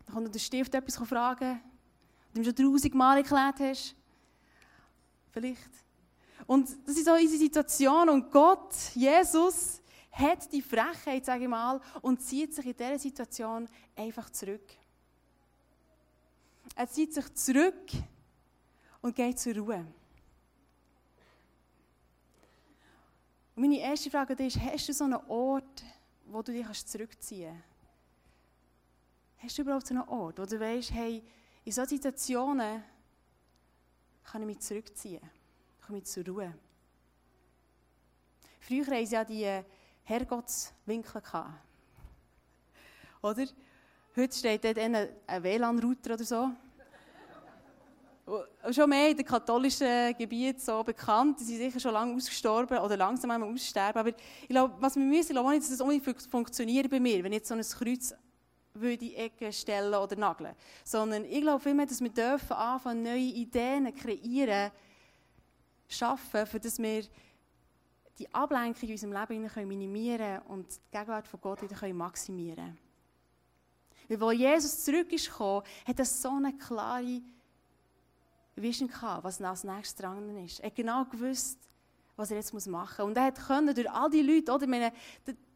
Dann 0.06 0.14
kommt 0.14 0.34
der 0.34 0.38
Stift 0.38 0.74
etwas 0.74 0.96
fragen, 0.96 1.60
dem 2.34 2.42
du 2.42 2.50
schon 2.50 2.56
tausend 2.56 2.94
Mal 2.94 3.18
erklärt 3.18 3.60
hast. 3.60 3.94
Vielleicht. 5.30 5.70
Und 6.46 6.68
das 6.86 6.96
ist 6.96 7.04
so 7.04 7.12
unsere 7.12 7.38
Situation. 7.38 8.08
Und 8.08 8.30
Gott, 8.30 8.74
Jesus, 8.94 9.80
hat 10.12 10.52
die 10.52 10.62
Frechheit, 10.62 11.24
sage 11.24 11.44
ich 11.44 11.48
mal, 11.48 11.80
und 12.00 12.20
zieht 12.20 12.54
sich 12.54 12.66
in 12.66 12.76
dieser 12.76 12.98
Situation 12.98 13.68
einfach 13.96 14.30
zurück. 14.30 14.64
Er 16.76 16.88
zieht 16.88 17.14
sich 17.14 17.32
zurück 17.34 17.90
und 19.00 19.14
geht 19.14 19.38
zur 19.38 19.54
Ruhe. 19.56 19.86
Und 23.54 23.62
meine 23.62 23.78
erste 23.78 24.10
Frage 24.10 24.34
ist, 24.44 24.58
hast 24.60 24.88
du 24.88 24.92
so 24.92 25.04
einen 25.04 25.20
Ort, 25.28 25.84
wo 26.34 26.42
du 26.42 26.50
dich 26.50 26.86
zurückziehen 26.86 27.54
kannst? 27.54 29.44
Hast 29.44 29.58
du 29.58 29.62
überhaupt 29.62 29.86
so 29.86 29.94
einen 29.94 30.08
Ort, 30.08 30.40
wo 30.40 30.44
du 30.44 30.58
weißt, 30.58 30.90
hey, 30.90 31.22
in 31.64 31.70
solchen 31.70 31.90
Situationen 31.90 32.82
kann 34.24 34.42
ich 34.42 34.46
mich 34.46 34.58
zurückziehen? 34.58 35.22
komme 35.86 35.98
ich 35.98 36.06
zur 36.06 36.24
Ruhe. 36.26 36.52
Früher 38.58 38.86
hatten 38.86 39.06
sie 39.06 39.14
ja 39.14 39.24
die 39.24 39.62
Herrgottswinkel. 40.02 41.22
Oder? 43.22 43.46
Heute 44.16 44.36
steht 44.36 44.64
dort 44.64 44.78
ein 44.78 44.94
WLAN-Router 44.94 46.14
oder 46.14 46.24
so. 46.24 46.50
Schon 48.70 48.88
mehr 48.88 49.10
in 49.10 49.16
den 49.16 49.26
katholischen 49.26 50.16
Gebieten 50.16 50.58
so 50.58 50.82
bekannt. 50.82 51.40
Die 51.40 51.44
sind 51.44 51.58
sicher 51.58 51.78
schon 51.78 51.92
lange 51.92 52.14
ausgestorben 52.14 52.78
oder 52.78 52.96
langsam 52.96 53.30
einmal 53.30 53.52
aussterben. 53.52 54.00
Aber 54.00 54.08
ich 54.08 54.48
glaube, 54.48 54.74
was 54.80 54.96
wir 54.96 55.04
müssen, 55.04 55.32
ich 55.32 55.34
glaube 55.34 55.50
nicht, 55.50 55.62
dass 55.62 55.70
es 55.70 55.80
unbedingt 55.80 56.22
funktioniert 56.22 56.90
bei 56.90 57.00
mir, 57.00 57.22
wenn 57.22 57.32
ich 57.32 57.38
jetzt 57.38 57.48
so 57.48 57.54
ein 57.54 57.60
Kreuz 57.60 58.14
würde 58.72 58.96
die 58.96 59.14
Ecke 59.14 59.52
stellen 59.52 59.94
oder 59.94 60.16
nageln. 60.16 60.54
Sondern 60.84 61.24
ich 61.24 61.42
glaube 61.42 61.62
vielmehr, 61.62 61.86
dass 61.86 62.00
wir 62.00 62.08
dürfen 62.08 62.54
anfangen, 62.54 63.02
neue 63.02 63.18
Ideen 63.18 63.94
kreieren 63.94 64.72
schaffen, 65.86 66.46
für 66.46 66.58
dass 66.58 66.78
wir 66.78 67.04
die 68.18 68.32
Ablenkung 68.34 68.88
in 68.88 68.92
unserem 68.92 69.12
Leben 69.12 69.68
minimieren 69.68 70.40
und 70.48 70.66
die 70.70 70.96
Gegenwart 70.96 71.26
von 71.26 71.40
Gott 71.40 71.62
wieder 71.62 71.94
maximieren 71.94 72.78
können. 74.08 74.20
Weil 74.20 74.28
als 74.28 74.38
Jesus 74.38 74.84
zurück 74.84 75.12
ist 75.12 75.30
gekommen, 75.30 75.62
hat 75.86 75.98
er 75.98 76.04
so 76.04 76.30
eine 76.30 76.56
klare 76.56 77.22
Vision 78.56 78.88
gehabt, 78.88 79.24
was 79.24 79.40
als 79.40 79.64
nächstes 79.64 79.96
dran 79.96 80.36
ist. 80.44 80.60
Er 80.60 80.66
hat 80.66 80.76
genau 80.76 81.04
gewusst, 81.04 81.58
was 82.16 82.30
er 82.30 82.36
jetzt 82.36 82.52
machen 82.66 83.06
muss. 83.06 83.08
Und 83.08 83.16
er 83.16 83.32
konnte 83.32 83.74
durch 83.74 83.90
all 83.90 84.10
die 84.10 84.22
Leute, 84.22 84.52
oder, 84.52 84.66
meine, 84.66 84.92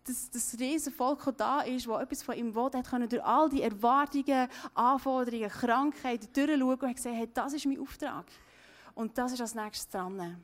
das, 0.05 0.31
das 0.31 0.59
riesige 0.59 0.95
Volk, 0.95 1.25
das 1.25 1.37
da 1.37 1.61
ist, 1.61 1.87
das 1.87 2.03
etwas 2.03 2.23
von 2.23 2.37
ihm 2.37 2.55
will, 2.55 2.71
hat 2.73 3.13
durch 3.13 3.25
all 3.25 3.49
die 3.49 3.63
Erwartungen, 3.63 4.49
Anforderungen, 4.75 5.49
Krankheiten 5.49 6.29
durchschauen 6.33 6.81
und 6.81 6.97
gesehen, 6.97 7.15
hey, 7.15 7.29
das 7.33 7.53
ist 7.53 7.67
mein 7.67 7.81
Auftrag. 7.81 8.27
Und 8.95 9.17
das 9.17 9.33
ist 9.33 9.41
als 9.41 9.55
nächstes 9.55 9.89
dran. 9.89 10.43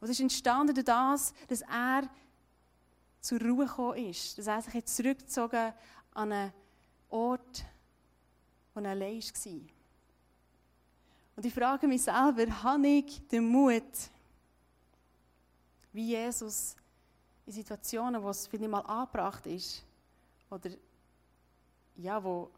Es 0.00 0.10
ist 0.10 0.20
entstanden 0.20 0.74
durch 0.74 0.84
das, 0.84 1.32
dass 1.48 1.62
er 1.62 2.08
zur 3.20 3.40
Ruhe 3.40 3.66
gekommen 3.66 4.06
ist. 4.06 4.38
Dass 4.38 4.46
er 4.46 4.62
sich 4.62 4.74
jetzt 4.74 4.96
zurückgezogen 4.96 5.72
an 6.14 6.32
einen 6.32 6.52
Ort, 7.10 7.64
wo 8.74 8.80
er 8.80 8.90
allein 8.90 9.20
war. 9.20 9.77
Und 11.38 11.46
ich 11.46 11.54
frage 11.54 11.86
mich 11.86 12.02
selber, 12.02 12.46
habe 12.64 12.88
ich 12.88 13.24
den 13.28 13.46
Mut, 13.46 13.84
wie 15.92 16.08
Jesus 16.08 16.74
in 17.46 17.52
Situationen, 17.52 18.20
wo 18.20 18.30
es 18.30 18.48
vielleicht 18.48 18.68
mal 18.68 18.80
angebracht 18.80 19.46
ist, 19.46 19.84
oder 20.50 20.68
ja, 21.94 22.24
wo, 22.24 22.50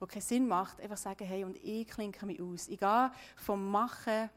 wo 0.00 0.06
keinen 0.06 0.20
Sinn 0.20 0.48
macht, 0.48 0.80
einfach 0.80 0.96
sagen, 0.96 1.24
hey, 1.24 1.44
und 1.44 1.56
ich 1.62 1.86
klinke 1.86 2.26
mich 2.26 2.42
aus. 2.42 2.66
Ich 2.66 2.80
gehe 2.80 3.12
vom 3.36 3.70
Machen 3.70 4.28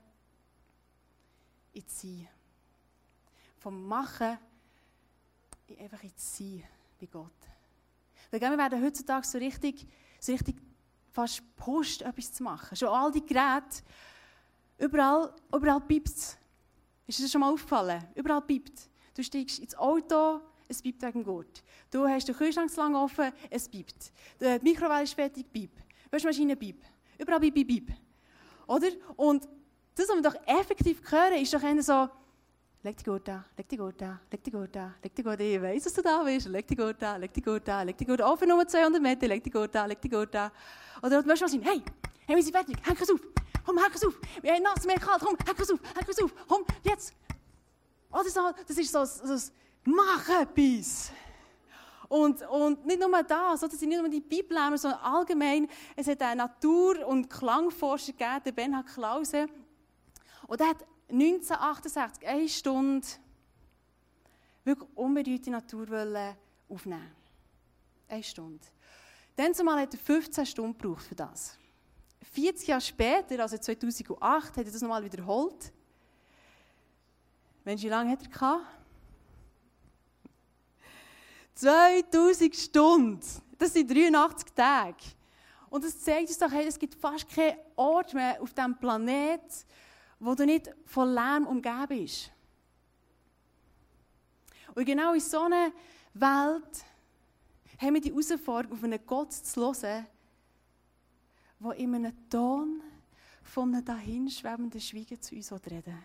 ins 1.73 1.99
Sein. 1.99 2.27
Vom 3.57 3.87
Machen 3.87 4.37
einfach 5.79 6.03
ins 6.03 6.37
Sein 6.37 6.63
bei 7.01 7.07
Gott. 7.07 7.31
wir 8.29 8.39
werden 8.41 8.83
heutzutage 8.83 9.25
so 9.25 9.39
richtig, 9.39 9.87
so 10.19 10.33
richtig 10.33 10.66
fast 11.17 11.41
Post, 11.55 12.03
etwas 12.03 12.31
zu 12.31 12.43
machen. 12.43 12.75
Schon 12.75 12.89
all 12.89 13.11
die 13.11 13.25
Geräte, 13.25 13.81
überall, 14.77 15.33
überall 15.51 15.81
piept 15.81 16.09
es. 16.09 16.37
Ist 17.07 17.19
dir 17.19 17.27
schon 17.27 17.41
mal 17.41 17.51
aufgefallen? 17.51 18.03
Überall 18.13 18.41
piept. 18.43 18.87
Du 19.15 19.23
steigst 19.23 19.57
ins 19.57 19.75
Auto, 19.75 20.41
es 20.67 20.79
piept 20.79 21.01
wegen 21.01 21.23
Gurt. 21.23 21.63
Du 21.89 22.07
hast 22.07 22.27
den 22.27 22.35
Kühlschrank 22.35 22.75
lang 22.75 22.93
offen, 22.93 23.31
es 23.49 23.67
piept. 23.67 24.13
Die 24.39 24.59
Mikrowelle 24.61 25.05
ist 25.05 25.15
fertig, 25.15 25.51
piep. 25.51 25.71
Waschmaschine, 26.11 26.55
piep. 26.55 26.83
Überall 27.17 27.39
piep, 27.39 27.55
piep, 27.55 27.67
piep. 27.67 27.91
Oder? 28.67 28.89
Und 29.15 29.47
das, 29.95 30.09
was 30.09 30.15
wir 30.17 30.21
doch 30.21 30.35
effektiv 30.45 31.01
hören, 31.11 31.41
ist 31.41 31.51
doch 31.51 31.63
eher 31.63 31.81
so, 31.81 32.09
leg 32.87 32.97
die 32.97 33.03
Gurt 33.03 33.29
an, 33.29 33.43
leg 33.57 33.67
die 33.67 33.77
Gurt 33.77 34.01
an, 34.01 34.19
leg 34.31 34.43
die 34.43 34.51
Gurt 34.51 34.77
an, 34.77 34.93
leg 35.03 35.13
die 35.13 35.23
Gurt 35.23 35.39
an, 35.41 35.45
ich 35.45 35.61
weiss, 35.61 35.83
dass 35.83 35.93
du 35.93 36.01
da 36.01 36.23
bist, 36.23 36.47
leg 36.47 36.65
die 36.65 36.75
Gurt 36.75 37.03
an, 37.03 37.19
leg 37.19 37.33
die 37.33 37.41
Gurt 37.41 37.67
an, 37.67 37.85
leg 37.85 37.97
die 37.97 38.05
Gurt 38.05 38.21
an, 38.21 38.27
auf 38.27 38.41
Nummer 38.41 38.65
200 38.65 39.01
Meter, 39.01 39.27
leg 39.27 39.43
die 39.43 39.49
Gurt 39.49 39.75
an, 39.75 39.89
leg 39.89 39.99
die 40.01 40.09
Gurt 40.09 40.33
an. 40.35 40.51
Oder 41.01 41.21
du 41.21 41.27
möchtest 41.27 41.53
mal 41.53 41.61
sein, 41.61 41.69
hey, 41.69 41.83
hey, 42.25 42.35
wir 42.35 42.43
sind 42.43 42.55
fertig, 42.55 42.77
häng 42.83 42.97
es 42.97 43.11
auf, 43.11 43.19
komm, 43.65 43.77
häng 43.77 43.91
es 43.93 44.05
auf, 44.05 44.17
wir 44.41 44.53
haben 44.53 44.63
nass, 44.63 44.85
mehr 44.85 44.99
kalt, 44.99 45.21
komm, 45.21 45.35
häng 45.45 45.55
es 45.57 45.71
auf, 45.71 45.79
häng 45.95 46.07
es 46.07 46.23
auf, 46.23 46.33
komm, 46.47 46.63
jetzt. 46.83 47.13
Oder 48.09 48.21
oh, 48.25 48.29
so, 48.29 48.41
das 48.65 48.77
ist 48.77 48.91
so, 48.91 49.03
so, 49.03 49.35
so 49.35 49.51
mach 49.83 50.29
etwas. 50.29 51.11
Und, 52.07 52.41
und 52.47 52.85
nicht 52.85 53.01
nur 53.01 53.21
das, 53.21 53.59
das 53.59 53.71
sind 53.77 53.89
nicht 53.89 53.99
nur 53.99 54.09
die 54.09 54.21
Bibel, 54.21 54.57
sondern 54.77 55.01
allgemein, 55.01 55.67
es 55.93 56.07
hat 56.07 56.21
einen 56.21 56.37
Natur- 56.37 57.05
und 57.05 57.29
Klangforscher 57.29 58.13
gegeben, 58.13 58.43
den 58.45 58.55
Bernhard 58.55 58.87
Klause, 58.87 59.47
und 60.47 60.61
er 60.61 60.69
hat 60.69 60.77
1968 61.09 62.27
eine 62.27 62.49
Stunde 62.49 63.07
wirklich 64.63 64.89
unberührte 64.95 65.49
Natur 65.49 66.35
aufnehmen 66.67 67.11
Eine 68.09 68.23
Stunde. 68.23 68.65
Dann 69.35 69.53
zumal 69.53 69.81
hat 69.81 69.93
er 69.93 69.99
15 69.99 70.45
Stunden 70.45 70.77
gebraucht 70.77 71.05
für 71.05 71.15
das. 71.15 71.57
40 72.33 72.67
Jahre 72.67 72.81
später, 72.81 73.39
also 73.41 73.57
2008, 73.57 74.21
hat 74.21 74.57
er 74.57 74.71
das 74.71 74.81
nochmal 74.81 75.03
wiederholt. 75.03 75.71
Du, 77.63 77.71
wie 77.71 77.89
lange 77.89 78.11
hat 78.11 78.23
er 78.23 78.29
gehabt? 78.29 78.65
2000 81.55 82.55
Stunden. 82.55 83.19
Das 83.57 83.73
sind 83.73 83.89
83 83.89 84.53
Tage. 84.53 85.03
Und 85.69 85.83
das 85.83 85.99
zeigt 85.99 86.29
uns 86.29 86.37
doch, 86.37 86.51
hey, 86.51 86.67
es 86.67 86.77
gibt 86.77 86.95
fast 86.95 87.27
keinen 87.29 87.57
Ort 87.75 88.13
mehr 88.13 88.41
auf 88.41 88.53
diesem 88.53 88.77
Planeten, 88.77 89.65
wo 90.19 90.35
du 90.35 90.45
nicht 90.45 90.69
von 90.85 91.13
Lärm 91.13 91.47
umgeben 91.47 91.87
bist. 91.87 92.31
Und 94.73 94.85
genau 94.85 95.13
in 95.13 95.19
so 95.19 95.41
einer 95.41 95.71
Welt 96.13 96.85
haben 97.79 97.93
wir 97.93 98.01
die 98.01 98.11
Herausforderung, 98.11 98.77
auf 98.77 98.83
einen 98.83 99.05
Gott 99.05 99.33
zu 99.33 99.61
hören, 99.61 100.05
der 101.59 101.75
in 101.75 101.95
einem 101.95 102.29
Ton 102.29 102.81
von 103.43 103.73
einem 103.73 103.85
dahinschwebenden 103.85 104.81
Schweigen 104.81 105.21
zu 105.21 105.35
uns 105.35 105.51
reden 105.51 106.03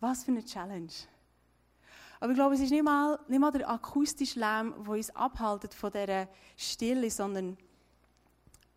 Was 0.00 0.24
für 0.24 0.30
eine 0.30 0.44
Challenge. 0.44 0.92
Aber 2.20 2.30
ich 2.30 2.36
glaube, 2.36 2.54
es 2.54 2.60
ist 2.60 2.70
nicht 2.70 2.84
mal, 2.84 3.18
nicht 3.26 3.40
mal 3.40 3.50
der 3.50 3.68
akustische 3.68 4.38
Lärm, 4.38 4.74
der 4.84 4.92
uns 4.92 5.10
abhaltet 5.10 5.74
von 5.74 5.90
dieser 5.90 6.28
Stille, 6.56 7.10
sondern 7.10 7.56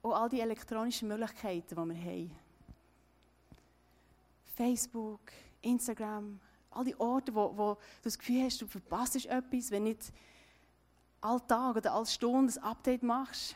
auch 0.01 0.13
all 0.13 0.29
die 0.29 0.39
elektronischen 0.39 1.07
Möglichkeiten, 1.07 1.69
die 1.69 1.75
wir 1.75 2.03
haben. 2.03 2.44
Facebook, 4.55 5.19
Instagram, 5.61 6.39
all 6.71 6.85
die 6.85 6.99
Orte, 6.99 7.33
wo, 7.33 7.51
wo 7.55 7.73
du 7.73 7.79
das 8.03 8.17
Gefühl 8.17 8.43
hast, 8.43 8.61
du 8.61 8.67
verpasst 8.67 9.25
etwas, 9.25 9.71
wenn 9.71 9.83
nicht 9.83 10.11
Tag 11.47 11.75
oder 11.75 11.93
alle 11.93 12.05
Stunde 12.05 12.53
ein 12.53 12.63
Update 12.63 13.01
machst. 13.01 13.55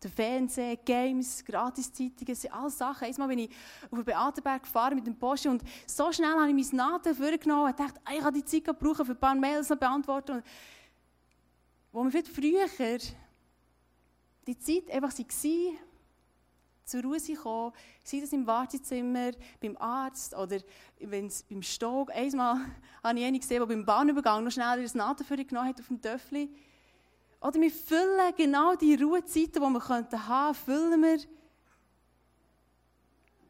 Der 0.00 0.10
Fernsehen, 0.10 0.78
Games, 0.84 1.44
Gratiszeitungen, 1.44 2.34
sind 2.36 2.52
alles 2.52 2.78
Sachen. 2.78 3.04
Einmal 3.04 3.28
bin 3.28 3.40
ich 3.40 3.50
auf 3.90 3.98
den 3.98 4.04
Beatenberg 4.04 4.62
gefahren 4.62 4.94
mit 4.94 5.04
dem 5.04 5.18
Porsche 5.18 5.50
und 5.50 5.62
so 5.86 6.12
schnell 6.12 6.34
habe 6.34 6.48
ich 6.48 6.70
mein 6.70 6.76
Naten 6.76 7.16
vorgenommen 7.16 7.70
und 7.70 7.80
dachte, 7.80 8.00
ich 8.14 8.22
habe 8.22 8.40
die 8.40 8.44
Zeit 8.44 8.64
gebraucht, 8.64 9.04
für 9.04 9.12
ein 9.12 9.18
paar 9.18 9.34
Mails 9.34 9.66
zu 9.66 9.76
beantworten. 9.76 10.36
Und 10.36 10.44
wo 11.90 12.04
wir 12.04 12.12
viel 12.12 12.24
früher 12.24 12.98
die 14.46 14.58
Zeit 14.58 14.88
einfach 14.90 15.12
war, 15.18 15.87
zur 16.88 17.02
Ruhe 17.02 17.18
kommen, 17.36 17.72
sei 18.02 18.20
das 18.20 18.32
im 18.32 18.46
Wartezimmer, 18.46 19.32
beim 19.60 19.76
Arzt 19.76 20.34
oder 20.34 20.58
wenn 20.98 21.26
es 21.26 21.42
beim 21.42 21.62
Stog. 21.62 22.10
Einmal 22.10 22.60
habe 23.02 23.18
ich 23.18 23.24
einen 23.24 23.38
gesehen, 23.38 23.58
der 23.58 23.66
beim 23.66 23.84
Bahnübergang 23.84 24.42
noch 24.42 24.50
schnell 24.50 24.82
das 24.82 24.94
Nadelführer 24.94 25.44
genommen 25.44 25.68
hat 25.68 25.80
auf 25.80 25.88
dem 25.88 26.00
Töffel. 26.00 26.48
Oder 27.40 27.60
wir 27.60 27.70
füllen 27.70 28.34
genau 28.36 28.74
die 28.74 28.94
Ruhezeiten, 28.94 29.52
die 29.52 29.60
wir 29.60 29.80
könnten 29.80 30.26
haben, 30.26 30.54
füllen 30.54 31.02
wir 31.02 31.18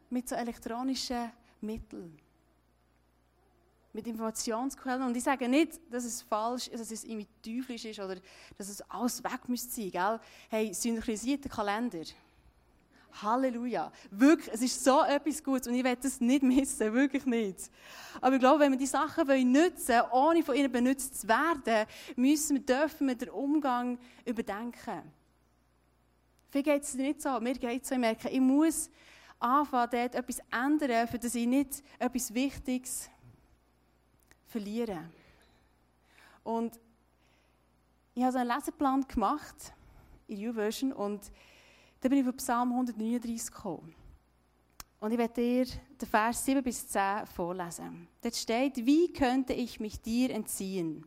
mit 0.09 0.27
so 0.27 0.35
elektronischen 0.35 1.31
Mitteln. 1.61 2.19
Mit 3.93 4.05
Informationsquellen. 4.05 5.01
Und 5.03 5.17
ich 5.17 5.23
sage 5.23 5.49
nicht, 5.49 5.79
dass 5.89 6.03
es 6.03 6.21
falsch 6.21 6.67
ist, 6.67 6.79
dass 6.79 6.91
es 6.91 7.03
irgendwie 7.03 7.27
teuflisch 7.43 7.85
ist 7.85 7.99
oder 7.99 8.17
dass 8.57 8.69
es 8.69 8.81
alles 8.81 9.23
weg 9.23 9.47
müsste 9.47 9.71
sein. 9.71 9.91
Gell? 9.91 10.19
Hey, 10.49 10.73
synchronisierter 10.73 11.49
Kalender. 11.49 12.03
Halleluja. 13.21 13.91
Wirklich, 14.11 14.53
es 14.53 14.61
ist 14.61 14.83
so 14.83 15.03
etwas 15.03 15.43
Gutes 15.43 15.67
und 15.67 15.75
ich 15.75 15.83
werde 15.83 16.01
das 16.01 16.21
nicht 16.21 16.43
missen, 16.43 16.93
wirklich 16.93 17.25
nicht. 17.25 17.71
Aber 18.21 18.35
ich 18.35 18.39
glaube, 18.39 18.59
wenn 18.61 18.71
wir 18.71 18.77
die 18.77 18.85
Sachen 18.85 19.27
nutzen 19.51 19.87
wollen, 19.87 20.11
ohne 20.11 20.43
von 20.43 20.55
ihnen 20.55 20.71
benutzt 20.71 21.21
zu 21.21 21.27
werden, 21.27 21.87
müssen 22.15 22.57
wir, 22.57 22.65
dürfen 22.65 23.07
wir 23.07 23.15
den 23.15 23.29
Umgang 23.29 23.97
überdenken. 24.25 25.01
Vielleicht 26.49 26.65
geht 26.65 26.83
es 26.83 26.93
nicht 26.95 27.21
so, 27.21 27.39
mir 27.39 27.53
geht 27.53 27.83
es 27.83 27.89
so, 27.89 27.95
ich 27.95 28.01
merke, 28.01 28.29
ich 28.29 28.39
muss 28.39 28.89
anfangen, 29.39 29.89
dort 29.91 30.15
etwas 30.15 30.39
ändern, 30.51 31.07
für 31.07 31.19
dass 31.19 31.35
ich 31.35 31.47
nicht 31.47 31.83
etwas 31.99 32.33
Wichtiges 32.33 33.09
verliere. 34.47 35.09
Und 36.43 36.79
ich 38.15 38.23
habe 38.23 38.33
so 38.33 38.39
einen 38.39 38.49
Leseplan 38.49 39.07
gemacht 39.07 39.73
in 40.27 40.39
YouVersion 40.39 40.91
und 40.91 41.31
dann 42.01 42.09
bin 42.09 42.19
ich 42.19 42.27
auf 42.27 42.37
Psalm 42.37 42.71
139 42.71 43.51
gekommen. 43.51 43.93
Und 44.99 45.11
ich 45.11 45.17
werde 45.17 45.33
dir 45.33 45.65
den 45.65 46.07
Vers 46.07 46.43
7 46.45 46.61
bis 46.61 46.87
10 46.87 47.25
vorlesen. 47.25 48.07
Dort 48.21 48.35
steht, 48.35 48.85
wie 48.85 49.11
könnte 49.13 49.53
ich 49.53 49.79
mich 49.79 50.01
dir 50.01 50.29
entziehen? 50.31 51.05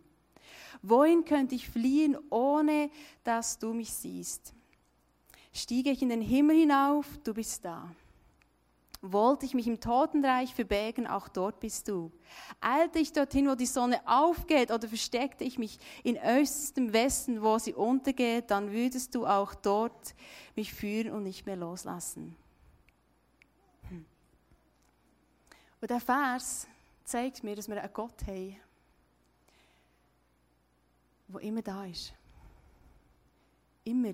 Wohin 0.83 1.25
könnte 1.25 1.55
ich 1.55 1.69
fliehen, 1.69 2.17
ohne 2.31 2.91
dass 3.23 3.59
du 3.59 3.73
mich 3.73 3.93
siehst? 3.93 4.55
Stiege 5.53 5.91
ich 5.91 6.01
in 6.01 6.09
den 6.09 6.23
Himmel 6.23 6.57
hinauf, 6.57 7.07
du 7.23 7.35
bist 7.35 7.65
da. 7.65 7.95
Wollte 9.05 9.47
ich 9.47 9.55
mich 9.55 9.67
im 9.67 9.81
Totenreich 9.81 10.55
verbergen, 10.55 11.09
auch 11.09 11.29
dort 11.29 11.59
bist 11.59 11.89
du. 11.89 12.13
Eilte 12.61 13.01
ich 13.01 13.13
dorthin, 13.13 13.49
wo 13.49 13.57
die 13.57 13.67
Sonne 13.67 14.01
aufgeht, 14.07 14.71
oder 14.71 14.87
versteckte 14.87 15.43
ich 15.43 15.59
mich 15.59 15.77
in 16.05 16.17
östestem 16.17 16.93
Westen, 16.93 17.43
wo 17.43 17.59
sie 17.59 17.75
untergeht, 17.75 18.53
dann 18.53 18.71
würdest 18.71 19.17
du 19.17 19.27
auch 19.27 19.55
dort 19.57 20.15
mich 20.55 20.73
führen 20.73 21.11
und 21.11 21.25
nicht 21.25 21.47
mehr 21.47 21.57
loslassen. 21.57 22.37
Hm. 23.89 24.07
Und 25.81 25.91
der 25.91 26.01
Vers 26.01 26.69
zeigt 27.05 27.43
mir, 27.43 27.57
dass 27.57 27.69
wir 27.69 27.83
einen 27.83 27.93
Gott 27.93 28.23
haben, 28.25 28.57
der 31.27 31.41
immer 31.41 31.63
da 31.63 31.85
ist. 31.87 32.13
Immer. 33.83 34.13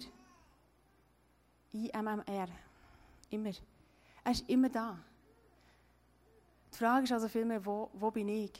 IMMR. 1.72 2.48
Immer. 3.28 3.52
Er 4.28 4.32
ist 4.32 4.46
immer 4.46 4.68
da. 4.68 4.98
Die 6.70 6.76
Frage 6.76 7.04
ist 7.04 7.12
also 7.12 7.28
vielmehr, 7.28 7.64
wo, 7.64 7.88
wo 7.94 8.10
bin 8.10 8.28
ich? 8.28 8.52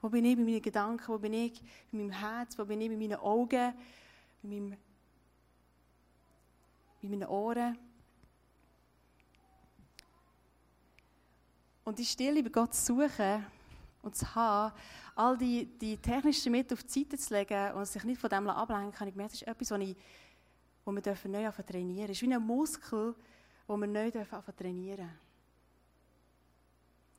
Wo 0.00 0.08
bin 0.08 0.24
ich 0.24 0.34
bei 0.34 0.42
meinen 0.42 0.62
Gedanken? 0.62 1.08
Wo 1.08 1.18
bin 1.18 1.34
ich 1.34 1.60
bei 1.92 1.98
meinem 1.98 2.10
Herz? 2.10 2.58
Wo 2.58 2.64
bin 2.64 2.80
ich 2.80 2.88
bei 2.88 2.96
meinen 2.96 3.16
Augen? 3.16 3.74
Bei, 4.42 4.48
meinem, 4.48 4.78
bei 7.02 7.08
meinen 7.10 7.28
Ohren? 7.28 7.76
Und 11.84 11.98
die 11.98 12.06
Stille 12.06 12.42
bei 12.42 12.48
Gott 12.48 12.72
zu 12.72 12.94
suchen 12.94 13.44
und 14.00 14.16
zu 14.16 14.34
haben, 14.34 14.74
all 15.16 15.36
die, 15.36 15.66
die 15.66 15.98
technischen 15.98 16.52
Mittel 16.52 16.78
auf 16.78 16.82
die 16.84 17.00
Seite 17.00 17.18
zu 17.18 17.34
legen 17.34 17.74
und 17.74 17.84
sich 17.84 18.04
nicht 18.04 18.18
von 18.18 18.30
dem 18.30 18.48
ablenken, 18.48 18.98
habe 19.00 19.10
ich 19.10 19.14
gemerkt, 19.14 19.34
das 19.34 19.42
ist 19.42 19.48
etwas, 19.48 19.70
was, 19.70 19.80
ich, 19.80 19.94
was 20.86 20.94
wir 20.94 21.02
dürfen 21.02 21.30
neu 21.30 21.50
trainieren 21.50 22.06
dürfen. 22.06 22.10
Es 22.10 22.22
ist 22.22 22.22
wie 22.22 22.34
ein 22.34 22.42
Muskel, 22.42 23.14
den 23.70 23.80
wir 23.80 23.86
neu 23.86 24.10
dürfen 24.10 24.56
trainieren 24.56 24.96
dürfen. 24.96 25.18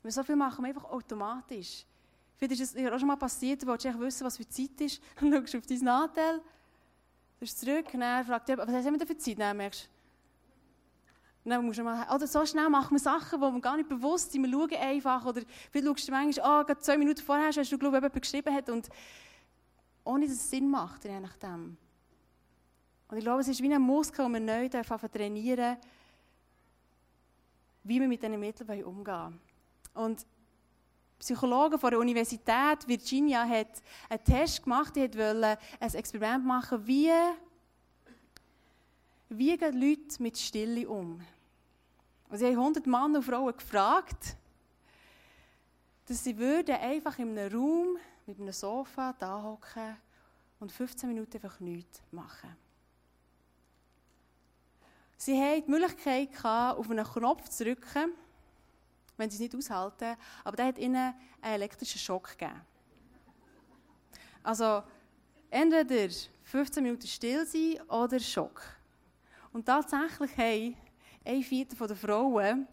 Weil 0.03 0.11
so 0.11 0.23
viel 0.23 0.35
machen 0.35 0.63
wir 0.63 0.69
einfach 0.69 0.85
automatisch. 0.85 1.85
Vielleicht 2.35 2.61
ist 2.61 2.75
es 2.75 2.91
auch 2.91 2.97
schon 2.97 3.07
mal 3.07 3.17
passiert, 3.17 3.61
du 3.61 3.67
willst 3.67 3.85
wissen, 3.99 4.25
was 4.25 4.37
für 4.37 4.47
Zeit 4.47 4.81
ist. 4.81 5.01
Dann 5.19 5.31
schaust 5.31 5.53
du 5.53 5.57
auf 5.59 5.65
dein 5.67 5.79
Nachteil, 5.79 6.41
gehst 7.39 7.59
zurück, 7.59 7.85
dann 7.91 8.25
fragt 8.25 8.49
jemand, 8.49 8.71
was 8.71 8.85
haben 8.85 8.93
wir 8.93 8.99
denn 8.99 9.07
für 9.07 9.17
Zeit? 9.17 9.39
Dann 9.39 9.57
merkst 9.57 9.89
dann 11.43 11.65
musst 11.65 11.79
du 11.79 11.83
mal, 11.83 12.07
oder 12.13 12.27
so 12.27 12.45
schnell 12.45 12.69
machen 12.69 12.91
wir 12.91 12.99
Sachen, 12.99 13.41
die 13.41 13.47
wir 13.47 13.61
gar 13.61 13.75
nicht 13.75 13.89
bewusst 13.89 14.31
sind. 14.31 14.43
Wir 14.43 14.51
schauen 14.51 14.75
einfach. 14.75 15.25
Oder 15.25 15.41
vielleicht 15.71 15.87
schaust 15.87 16.07
du 16.07 16.11
manchmal, 16.11 16.61
oh, 16.61 16.65
gerade 16.65 16.79
zwei 16.79 16.97
Minuten 16.99 17.21
vorher 17.23 17.47
hast 17.47 17.57
du, 17.71 17.77
glaube 17.79 17.97
ich, 17.97 18.03
jemand 18.03 18.21
geschrieben 18.21 18.53
hat. 18.53 18.69
Und 18.69 18.89
ohne 20.03 20.27
dass 20.27 20.35
es 20.35 20.49
Sinn 20.49 20.69
macht, 20.69 21.03
je 21.03 21.19
nachdem. 21.19 21.77
Und 23.07 23.17
ich 23.17 23.23
glaube, 23.23 23.41
es 23.41 23.47
ist 23.47 23.61
wie 23.61 23.73
ein 23.73 23.81
Muskel, 23.81 24.23
den 24.25 24.33
wir 24.33 24.39
neu 24.39 24.69
trainieren 24.69 25.77
wie 27.83 27.99
wir 27.99 28.07
mit 28.07 28.21
diesen 28.21 28.39
Mitteln 28.39 28.83
umgehen 28.83 29.05
wollen. 29.05 29.39
Und 29.93 30.25
Psychologen 31.19 31.77
von 31.77 31.91
der 31.91 31.99
Universität 31.99 32.87
Virginia 32.87 33.47
hat 33.47 33.81
einen 34.09 34.23
Test 34.23 34.63
gemacht, 34.63 34.95
die 34.95 35.01
wollte 35.01 35.57
ein 35.79 35.93
Experiment 35.93 36.43
machen, 36.43 36.85
wie, 36.87 37.11
wie 39.29 39.55
gehen 39.55 39.79
Leute 39.79 40.23
mit 40.23 40.37
Stille 40.37 40.89
um. 40.89 41.21
Und 42.29 42.37
sie 42.37 42.45
haben 42.45 42.57
100 42.57 42.87
Männer 42.87 43.17
und 43.17 43.23
Frauen 43.23 43.55
gefragt, 43.55 44.35
dass 46.07 46.23
sie 46.23 46.37
würden 46.37 46.75
einfach 46.75 47.19
in 47.19 47.37
einem 47.37 47.53
Raum 47.55 47.97
mit 48.25 48.39
einem 48.39 48.51
Sofa 48.51 49.13
da 49.19 49.43
hocken 49.43 49.97
und 50.59 50.71
15 50.71 51.07
Minuten 51.07 51.35
einfach 51.35 51.59
nichts 51.59 52.01
machen. 52.11 52.55
Sie 55.23 55.39
hatten 55.39 55.65
die 55.65 55.69
Möglichkeit, 55.69 56.29
auf 56.43 56.89
einen 56.89 57.05
Knopf 57.05 57.47
zu 57.49 57.63
drücken 57.63 58.11
wenn 59.17 59.29
sie 59.29 59.35
es 59.35 59.39
nicht 59.41 59.55
aushalten. 59.55 60.17
Aber 60.43 60.57
der 60.57 60.65
hat 60.65 60.79
ihnen 60.79 61.13
einen 61.41 61.53
elektrischen 61.53 61.99
Schock 61.99 62.29
gegeben. 62.31 62.59
Also, 64.41 64.81
entweder 65.51 66.11
15 66.43 66.81
Minuten 66.81 67.05
still 67.05 67.45
sein 67.45 67.79
oder 67.87 68.19
Schock. 68.19 68.63
Und 69.53 69.67
tatsächlich 69.67 70.35
haben 70.37 70.75
ein 71.23 71.43
Viertel 71.43 71.87
der 71.87 71.95
Frauen 71.95 72.67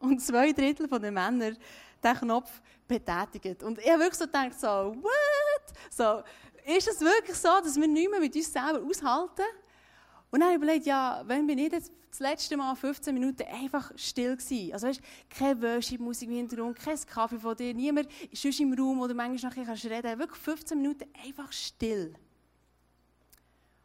und 0.00 0.20
zwei 0.20 0.52
Drittel 0.52 0.86
der 0.86 1.12
Männer 1.12 1.52
diesen 1.52 2.18
Knopf 2.18 2.60
betätigt. 2.86 3.62
Und 3.62 3.78
ich 3.78 3.88
habe 3.88 4.00
wirklich 4.00 4.18
so 4.18 4.26
gedacht, 4.26 4.60
so, 4.60 4.66
what? 5.00 5.74
So, 5.90 6.22
ist 6.66 6.88
es 6.88 7.00
wirklich 7.00 7.38
so, 7.38 7.48
dass 7.62 7.74
wir 7.74 7.88
nicht 7.88 8.10
mehr 8.10 8.20
mit 8.20 8.36
uns 8.36 8.52
selber 8.52 8.82
aushalten? 8.86 9.46
Und 10.30 10.40
dann 10.40 10.50
habe 10.50 10.58
ich 10.58 10.62
überlegt, 10.62 10.86
ja, 10.86 11.22
wenn 11.26 11.46
bin 11.46 11.58
ich 11.58 11.70
das 11.70 11.90
letzte 12.18 12.56
Mal 12.56 12.74
15 12.74 13.14
Minuten 13.14 13.44
einfach 13.44 13.90
still 13.96 14.36
gewesen? 14.36 14.72
Also 14.72 14.88
weißt, 14.88 15.00
keine 15.30 15.62
Worship-Musik 15.62 16.28
im 16.28 16.36
Hintergrund, 16.36 16.78
kein 16.78 16.98
Kaffee 17.06 17.38
von 17.38 17.56
dir, 17.56 17.72
niemand 17.72 18.08
ist 18.30 18.42
sonst 18.42 18.60
im 18.60 18.74
Raum 18.74 19.00
oder 19.00 19.14
manchmal 19.14 19.50
nachher 19.50 19.64
kannst 19.64 19.84
du 19.84 19.88
reden. 19.88 20.18
Wirklich 20.18 20.40
15 20.40 20.76
Minuten 20.76 21.08
einfach 21.24 21.50
still. 21.52 22.08
Und 22.08 22.14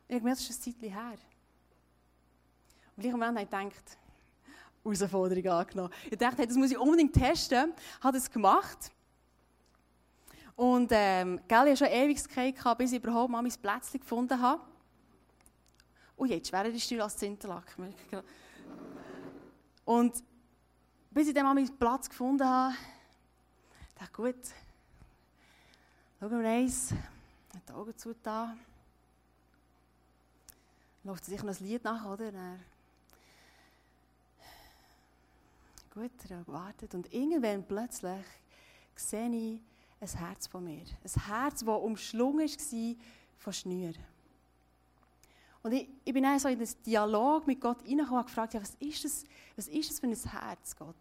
ich 0.09 0.15
habe 0.15 0.19
gemerkt, 0.19 0.41
das 0.41 0.49
ist 0.49 0.67
ein 0.67 0.73
Zeitchen 0.73 0.93
her. 0.93 1.17
Und 2.95 3.01
gleich 3.01 3.13
am 3.13 3.21
Ende 3.21 3.41
habe 3.41 3.43
ich 3.43 3.49
gedacht, 3.49 3.97
Herausforderung 4.83 5.47
angenommen. 5.47 5.93
Ich 6.11 6.17
dachte, 6.17 6.37
hey, 6.39 6.47
das 6.47 6.57
muss 6.57 6.71
ich 6.71 6.77
unbedingt 6.77 7.13
testen. 7.13 7.73
Habe 8.01 8.17
das 8.17 8.29
gemacht. 8.29 8.91
Und, 10.55 10.89
ähm, 10.91 11.39
gell, 11.47 11.67
ich 11.67 11.71
hatte 11.71 11.77
schon 11.77 11.87
Ewigkeit 11.87 12.55
gehabt, 12.55 12.77
bis 12.77 12.91
ich 12.91 13.01
überhaupt 13.01 13.31
mal 13.31 13.41
mein 13.41 13.51
Plätzchen 13.51 13.99
gefunden 13.99 14.39
habe. 14.39 14.61
Oh 16.15 16.25
je, 16.25 16.43
schwerer 16.43 16.67
ist 16.67 16.89
die 16.89 17.01
als 17.01 17.17
Zinterlaken. 17.17 17.93
Und 19.85 20.23
bis 21.11 21.27
ich 21.27 21.33
dann 21.33 21.45
mal 21.45 21.53
meinen 21.53 21.77
Platz 21.77 22.09
gefunden 22.09 22.47
habe, 22.47 22.75
dachte 23.95 24.05
ich, 24.05 24.13
gut, 24.13 24.47
schauen 26.19 26.41
wir 26.41 26.49
eins, 26.49 26.93
die 27.67 27.73
Augen 27.73 27.97
zu 27.97 28.15
da. 28.15 28.55
Läuft 31.03 31.25
sich 31.25 31.41
noch 31.43 31.53
ein 31.53 31.65
Lied 31.65 31.83
nach, 31.83 32.05
oder? 32.05 32.31
Dann 32.31 32.63
gut, 35.93 36.11
er 36.29 36.37
hat 36.37 36.45
gewartet. 36.45 36.95
Und 36.95 37.13
irgendwann 37.13 37.67
plötzlich 37.67 38.25
sehe 38.95 39.29
ich 39.29 39.61
ein 39.99 40.19
Herz 40.19 40.47
von 40.47 40.63
mir. 40.63 40.85
Ein 41.03 41.23
Herz, 41.25 41.59
das 41.59 41.67
umschlungen 41.67 42.47
war 42.47 42.95
von 43.37 43.53
Schnüren. 43.53 44.12
Und 45.63 45.71
ich, 45.71 45.87
ich 46.03 46.13
bin 46.13 46.39
so 46.39 46.49
in 46.49 46.59
den 46.59 46.69
Dialog 46.85 47.47
mit 47.47 47.59
Gott 47.61 47.79
reingekommen 47.83 48.19
und 48.19 48.25
gefragt, 48.25 48.53
ja, 48.53 48.61
was 48.61 48.75
ist 48.79 49.05
das, 49.05 49.23
was 49.55 49.67
ist 49.69 49.89
das 49.89 49.99
für 49.99 50.07
ein 50.07 50.15
Herz, 50.15 50.75
Gott? 50.75 50.95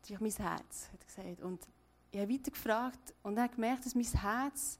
Das 0.00 0.10
ist 0.10 0.20
mein 0.20 0.30
Herz, 0.30 0.88
hat 0.92 1.00
er 1.00 1.24
gesagt. 1.24 1.42
Und 1.42 1.60
ich 2.12 2.20
habe 2.20 2.32
weiter 2.32 2.50
gefragt 2.52 3.14
und 3.24 3.38
habe 3.40 3.52
gemerkt, 3.52 3.84
dass 3.84 3.96
mein 3.96 4.04
Herz 4.04 4.78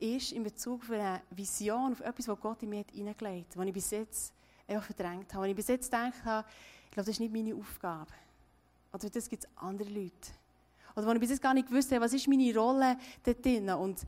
ist 0.00 0.32
in 0.32 0.42
Bezug 0.42 0.82
auf 0.82 0.90
eine 0.90 1.22
Vision, 1.30 1.92
auf 1.92 2.00
etwas, 2.00 2.26
was 2.26 2.40
Gott 2.40 2.62
in 2.62 2.70
mir 2.70 2.84
hineingelegt 2.92 3.50
hat, 3.50 3.56
was 3.56 3.66
ich 3.66 3.72
bis 3.72 3.90
jetzt 3.90 4.32
einfach 4.66 4.86
verdrängt 4.86 5.32
habe. 5.32 5.42
Was 5.44 5.50
ich 5.50 5.56
bis 5.56 5.68
jetzt 5.68 5.90
gedacht 5.90 6.24
habe, 6.24 6.48
ich 6.86 6.90
glaube, 6.90 7.06
das 7.06 7.08
ist 7.08 7.20
nicht 7.20 7.32
meine 7.32 7.54
Aufgabe. 7.54 8.10
Oder 8.92 9.08
das 9.08 9.28
gibt 9.28 9.44
es 9.44 9.50
andere 9.56 9.88
Leute. 9.88 10.30
Oder 10.96 11.06
wo 11.06 11.12
ich 11.12 11.20
bis 11.20 11.30
jetzt 11.30 11.42
gar 11.42 11.54
nicht 11.54 11.68
gewusst 11.68 11.92
habe, 11.92 12.00
was 12.00 12.12
ist 12.12 12.26
meine 12.26 12.52
Rolle 12.56 12.98
dort 13.22 13.44
drin. 13.44 13.70
Und 13.70 14.04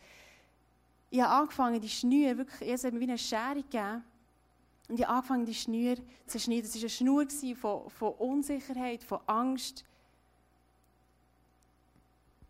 ich 1.11 1.21
habe 1.21 1.35
angefangen, 1.35 1.81
die 1.81 1.89
Schnür, 1.89 2.39
wirklich, 2.39 2.69
erst 2.69 2.85
hat 2.85 2.93
mir 2.93 3.01
wie 3.01 3.05
eine 3.05 3.19
Schere 3.19 3.57
gegeben. 3.57 4.05
Und 4.89 4.99
ich 4.99 5.05
habe 5.05 5.17
angefangen, 5.17 5.45
die 5.45 5.55
Schnür 5.55 5.97
zu 6.27 6.39
schneiden. 6.39 6.65
Es 6.65 6.75
war 6.75 6.81
eine 6.83 6.91
Schnur 6.91 7.27
von, 7.57 7.91
von 7.91 8.13
Unsicherheit, 8.15 9.03
von 9.03 9.21
Angst, 9.27 9.85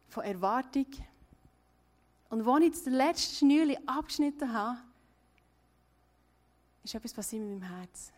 von 0.09 0.25
Erwartung. 0.25 0.87
Und 2.29 2.47
als 2.47 2.65
ich 2.65 2.71
das 2.71 2.85
letzte 2.87 3.37
Schnürchen 3.37 3.89
abgeschnitten 3.89 4.53
habe, 4.53 4.79
ist 6.85 6.95
etwas 6.95 7.13
passiert 7.13 7.43
mit 7.43 7.61
meinem 7.61 7.77
Herz. 7.77 8.13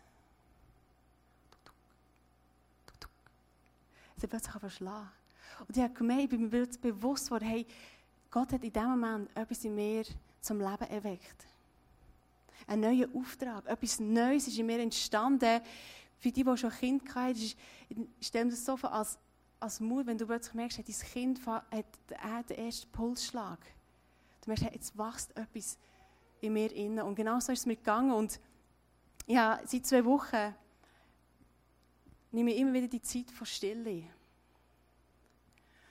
Es 4.17 4.23
hat 4.23 4.29
plötzlich 4.29 4.53
verschlagen. 4.53 5.09
Und 5.67 5.75
ich 5.75 5.83
habe 5.83 5.93
gemerkt, 5.93 6.23
ich 6.23 6.29
bin 6.29 6.49
mir 6.49 6.67
bewusst 6.81 7.25
geworden, 7.25 7.45
hey, 7.45 7.65
Gott 8.31 8.51
hat 8.51 8.63
in 8.63 8.73
diesem 8.73 8.89
Moment 8.89 9.29
etwas 9.35 9.63
in 9.63 9.75
mir 9.75 10.05
zum 10.43 10.59
Leben 10.59 10.89
erweckt. 10.89 11.45
Ein 12.67 12.81
neuer 12.81 13.07
Auftrag, 13.15 13.65
etwas 13.65 13.99
Neues 13.99 14.47
ist 14.47 14.57
in 14.57 14.65
mir 14.65 14.79
entstanden. 14.79 15.61
Für 16.19 16.31
die, 16.31 16.43
die 16.43 16.57
schon 16.57 16.69
Kind 16.69 17.15
hatten, 17.15 17.35
ich 17.35 17.57
stelle 18.21 18.45
mir 18.45 18.51
das 18.51 18.63
so 18.63 18.77
vor 18.77 18.91
als, 18.93 19.17
als 19.59 19.79
Mutter, 19.79 20.07
wenn 20.07 20.17
du 20.17 20.25
plötzlich 20.25 20.53
merkst, 20.53 20.77
dein 20.77 21.09
Kind 21.11 21.45
hat, 21.45 21.85
den 22.49 22.57
ersten 22.57 22.91
Pulsschlag. 22.91 23.59
Du 24.41 24.49
merkst, 24.49 24.65
jetzt 24.65 24.97
wächst 24.97 25.35
etwas 25.35 25.77
in 26.41 26.53
mir 26.53 26.71
innen. 26.73 27.05
Und 27.05 27.15
genau 27.15 27.39
so 27.39 27.51
ist 27.51 27.59
es 27.59 27.65
mir 27.65 27.75
gegangen. 27.75 28.11
Und 28.11 28.39
ja, 29.25 29.59
seit 29.65 29.85
zwei 29.85 30.03
Wochen 30.05 30.53
nehme 32.31 32.51
ich 32.51 32.59
immer 32.59 32.73
wieder 32.73 32.87
die 32.87 33.01
Zeit 33.01 33.31
von 33.31 33.47
Stille. 33.47 34.03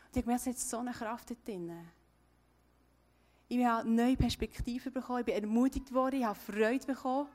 Und 0.07 0.17
ich 0.17 0.23
gemerkt, 0.23 0.43
es 0.43 0.47
hat 0.47 0.59
so 0.59 0.79
eine 0.79 0.93
Kraft 0.93 1.31
dort 1.31 1.47
drin. 1.47 1.73
Ich 3.53 3.63
habe 3.67 3.87
neue 3.87 4.17
Perspektiven 4.17 4.91
bekommen, 4.91 5.19
ich 5.19 5.27
bin 5.27 5.35
ermutigt 5.35 5.93
worden, 5.93 6.21
ich 6.21 6.25
habe 6.25 6.39
Freude 6.39 6.87
bekommen. 6.87 7.29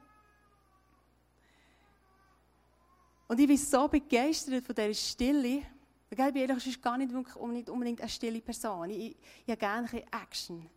Und 3.27 3.39
ich 3.39 3.45
bin 3.45 3.55
so 3.55 3.87
begeistert 3.87 4.65
von 4.65 4.73
dieser 4.73 4.95
Stille. 4.95 5.61
Ich 6.09 6.17
bin 6.17 6.35
ehrlich, 6.35 6.81
gar 6.81 6.97
nicht, 6.97 7.11
nicht 7.11 7.69
unbedingt 7.69 8.01
eine 8.01 8.09
stille 8.09 8.41
Person. 8.41 8.89
Ich, 8.89 9.15
ich, 9.45 9.51
habe 9.51 9.57
gerne 9.57 9.87
ein 9.91 10.21
Action. 10.23 10.67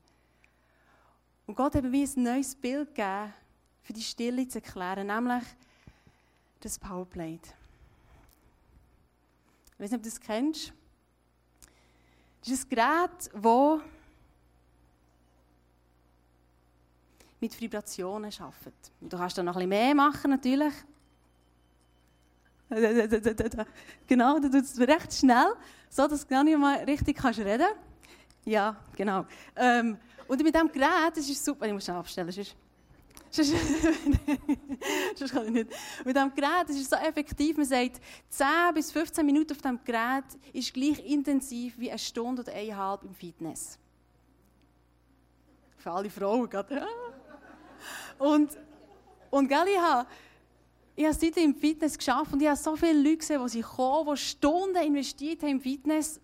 Und 1.47 1.55
Gott 1.55 1.75
hat 1.75 1.85
mir 1.85 2.07
ein 2.07 2.23
neues 2.23 2.55
Bild 2.55 2.95
gegeben, 2.95 3.33
für 3.81 3.95
die 3.95 4.03
Stille 4.03 4.47
zu 4.47 4.59
erklären, 4.59 5.07
nämlich 5.07 5.45
das 6.61 6.79
Powerplate. 6.79 7.49
Ich 9.73 9.81
weiß 9.81 9.91
nicht, 9.91 9.95
ob 9.95 10.03
du 10.03 10.11
das 10.11 10.21
kennst. 10.21 10.75
Das 12.41 12.51
ist 12.51 12.67
ein 12.67 12.69
Gerät, 12.69 13.33
das 13.33 13.43
mit 17.41 17.59
Vibrationen 17.61 18.31
arbeitet. 18.39 18.93
Du 19.01 19.17
kannst 19.17 19.39
da 19.39 19.43
noch 19.43 19.57
ein 19.57 19.69
bisschen 19.69 19.69
mehr 19.69 19.95
machen, 19.95 20.31
natürlich. 20.31 20.75
Genau, 24.07 24.39
du 24.39 24.49
tust 24.49 24.79
es 24.79 24.89
recht 24.89 25.13
schnell, 25.13 25.55
so 25.89 26.07
dass 26.07 26.21
du 26.21 26.29
gar 26.29 26.45
nicht 26.45 26.57
mal 26.57 26.77
richtig 26.85 27.17
kannst 27.17 27.41
reden 27.41 27.67
Ja, 28.45 28.77
genau. 28.95 29.27
Ähm, 29.57 29.99
und 30.29 30.43
mit 30.43 30.55
diesem 30.55 30.71
Gerät, 30.71 31.17
das 31.17 31.29
ist 31.29 31.45
super, 31.45 31.67
ich 31.67 31.73
muss 31.73 31.85
schnell 31.85 31.97
abstellen, 31.97 32.31
sonst, 32.31 32.55
sonst 35.17 35.33
kann 35.33 35.47
ich 35.47 35.51
nicht. 35.51 35.71
Mit 36.05 36.15
diesem 36.15 36.33
Gerät, 36.33 36.69
das 36.69 36.77
ist 36.77 36.91
so 36.91 36.97
effektiv, 36.97 37.57
man 37.57 37.67
sagt, 37.67 38.01
10 38.29 38.47
bis 38.75 38.93
15 38.93 39.27
Minuten 39.27 39.53
auf 39.53 39.59
diesem 39.59 39.81
Gerät 39.85 40.25
ist 40.53 40.73
gleich 40.73 41.05
intensiv 41.05 41.77
wie 41.77 41.91
eine 41.91 41.99
Stunde 41.99 42.43
oder 42.43 42.53
eineinhalb 42.53 43.03
im 43.03 43.15
Fitness. 43.15 43.79
Für 45.79 45.91
alle 45.91 46.11
Frauen 46.11 46.49
gerade. 46.49 46.87
Und, 48.19 48.57
und 49.31 49.49
gell, 49.49 49.67
ich 49.73 49.79
habe, 49.79 50.09
ich 50.97 51.05
habe 51.05 51.15
seitdem 51.15 51.51
im 51.51 51.55
Fitness 51.55 51.97
geschafft 51.97 52.33
und 52.33 52.43
ich 52.43 52.49
habe 52.49 52.59
so 52.59 52.77
viele 52.77 53.01
Leute 53.01 53.19
gesehen, 53.19 53.43
die 53.43 53.49
sie 53.49 53.63
kommen, 53.63 54.15
die 54.15 54.21
Stunden 54.21 54.77
investiert 54.77 55.43
haben 55.43 55.51
im 55.51 55.61
Fitness. 55.61 56.21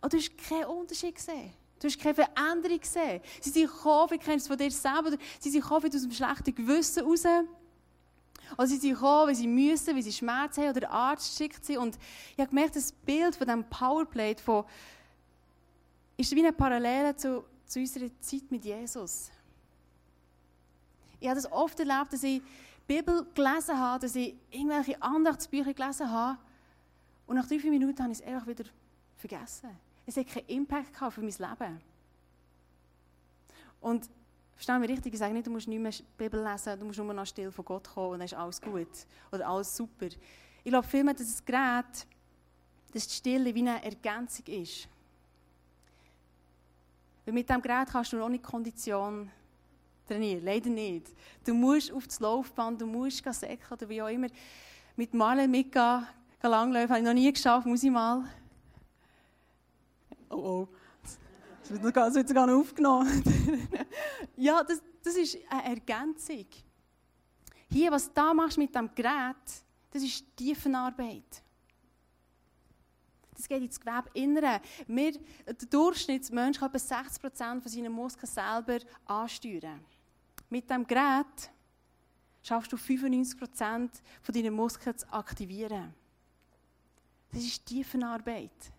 Und 0.00 0.12
du 0.12 0.16
hast 0.16 0.38
keinen 0.38 0.64
Unterschied 0.64 1.14
gesehen. 1.14 1.52
Du 1.80 1.86
hast 1.86 1.98
keine 2.00 2.14
Veränderung 2.14 2.80
gesehen. 2.80 3.20
Sie 3.40 3.50
sind 3.50 3.66
gekommen, 3.66 4.10
wie 4.10 4.18
kennst 4.18 4.48
du 4.48 4.54
es 4.54 4.58
von 4.58 4.58
dir 4.58 4.70
selber, 4.70 5.16
sie 5.38 5.50
sind 5.50 5.62
gekommen 5.62 5.90
aus 5.94 6.02
dem 6.02 6.10
schlechten 6.10 6.54
Gewissen 6.54 7.04
raus. 7.04 7.24
Oder 8.56 8.66
sie 8.66 8.76
sind 8.76 8.94
gekommen, 8.94 9.28
weil 9.28 9.34
sie 9.34 9.46
müssen, 9.46 9.94
weil 9.94 10.02
sie 10.02 10.12
Schmerzen 10.12 10.62
haben 10.62 10.70
oder 10.70 10.80
der 10.80 10.90
Arzt 10.90 11.36
schickt 11.36 11.64
sie. 11.64 11.76
Und 11.76 11.98
ich 12.32 12.38
habe 12.38 12.48
gemerkt, 12.48 12.76
das 12.76 12.92
Bild 12.92 13.36
von 13.36 13.46
diesem 13.46 13.64
Powerplate 13.68 14.42
von, 14.42 14.64
ist 16.16 16.34
wie 16.34 16.40
eine 16.40 16.52
Parallele 16.52 17.14
zu, 17.14 17.44
zu 17.66 17.78
unserer 17.78 18.08
Zeit 18.20 18.50
mit 18.50 18.64
Jesus. 18.64 19.30
Ich 21.20 21.28
habe 21.28 21.40
das 21.40 21.50
oft 21.50 21.78
erlebt, 21.80 22.12
dass 22.12 22.22
ich 22.22 22.40
die 22.40 22.94
Bibel 22.94 23.26
gelesen 23.34 23.78
habe, 23.78 24.00
dass 24.00 24.14
ich 24.14 24.34
irgendwelche 24.50 25.00
Andachtsbücher 25.02 25.74
gelesen 25.74 26.10
habe 26.10 26.38
und 27.26 27.36
nach 27.36 27.46
drei, 27.46 27.58
vier 27.58 27.70
Minuten 27.70 28.02
habe 28.02 28.12
ich 28.12 28.20
es 28.20 28.26
einfach 28.26 28.46
wieder 28.46 28.64
vergessen. 29.16 29.70
Es 30.06 30.16
hat 30.16 30.26
keinen 30.26 30.46
Impact 30.46 30.94
gehabt 30.94 31.14
für 31.14 31.20
mein 31.20 31.30
Leben. 31.30 31.80
Und 33.80 34.08
verstehen 34.54 34.80
wir 34.80 34.88
richtig, 34.88 35.12
ich 35.12 35.18
sage 35.18 35.34
nicht, 35.34 35.46
du 35.46 35.50
musst 35.50 35.68
nicht 35.68 35.80
mehr 35.80 35.92
die 35.92 36.04
Bibel 36.16 36.42
lesen, 36.42 36.78
du 36.78 36.86
musst 36.86 36.98
nur 36.98 37.12
noch 37.12 37.26
still 37.26 37.52
von 37.52 37.64
Gott 37.64 37.88
kommen 37.88 38.12
und 38.12 38.18
dann 38.20 38.26
ist 38.26 38.34
alles 38.34 38.60
gut 38.60 38.88
oder 39.30 39.46
alles 39.46 39.76
super. 39.76 40.06
Ich 40.06 40.70
glaube 40.70 40.86
vielmehr, 40.86 41.14
dass 41.14 41.26
das 41.26 41.44
Gerät, 41.44 42.06
dass 42.92 43.06
die 43.06 43.14
Stille 43.14 43.54
wie 43.54 43.60
eine 43.60 43.84
Ergänzung 43.84 44.46
ist. 44.46 44.88
Weil 47.24 47.34
mit 47.34 47.48
diesem 47.48 47.60
Gerät 47.60 47.88
kannst 47.88 48.12
du 48.12 48.22
auch 48.22 48.28
nicht 48.28 48.42
Kondition 48.42 49.30
trainieren, 50.08 50.44
leider 50.44 50.70
nicht. 50.70 51.08
Du 51.44 51.54
musst 51.54 51.92
auf 51.92 52.06
das 52.06 52.20
Laufband, 52.20 52.80
du 52.80 52.86
musst 52.86 53.22
säckeln 53.24 53.58
oder 53.70 53.88
wie 53.88 54.02
auch 54.02 54.08
immer. 54.08 54.28
Mit 54.96 55.14
Marlen 55.14 55.50
mitgehen, 55.50 56.06
langlaufen, 56.42 56.88
habe 56.88 56.98
ich 56.98 57.04
noch 57.04 57.14
nie 57.14 57.32
geschafft, 57.32 57.66
muss 57.66 57.82
ich 57.82 57.90
mal. 57.90 58.24
Oh 60.30 60.36
oh, 60.36 60.68
das 61.60 61.82
wird, 61.82 61.94
wird 61.94 62.28
sogar 62.28 62.46
noch 62.46 62.60
aufgenommen. 62.60 63.22
ja, 64.36 64.62
das, 64.62 64.82
das 65.02 65.16
ist 65.16 65.38
eine 65.48 65.64
Ergänzung. 65.64 66.46
Hier, 67.70 67.90
was 67.90 68.12
du 68.12 68.34
machst 68.34 68.58
mit 68.58 68.74
diesem 68.74 68.94
Gerät, 68.94 69.36
das 69.90 70.02
ist 70.02 70.24
Tiefenarbeit. 70.36 71.42
Das 73.34 73.48
geht 73.48 73.62
ins 73.62 73.78
Gewebeinnere. 73.78 74.60
Wir, 74.86 75.12
der 75.46 75.68
Durchschnittsmensch 75.70 76.58
kann 76.58 76.74
etwa 76.74 76.78
60% 76.78 77.60
von 77.60 77.70
seinen 77.70 77.92
Muskeln 77.92 78.26
selber 78.26 78.78
ansteuern. 79.06 79.80
Mit 80.50 80.68
diesem 80.68 80.86
Gerät 80.86 81.50
schaffst 82.42 82.72
du 82.72 82.76
95% 82.76 83.90
von 84.22 84.34
deinen 84.34 84.54
Muskeln 84.54 84.96
zu 84.96 85.12
aktivieren. 85.12 85.94
Das 87.30 87.42
ist 87.42 87.66
Tiefenarbeit. 87.66 88.72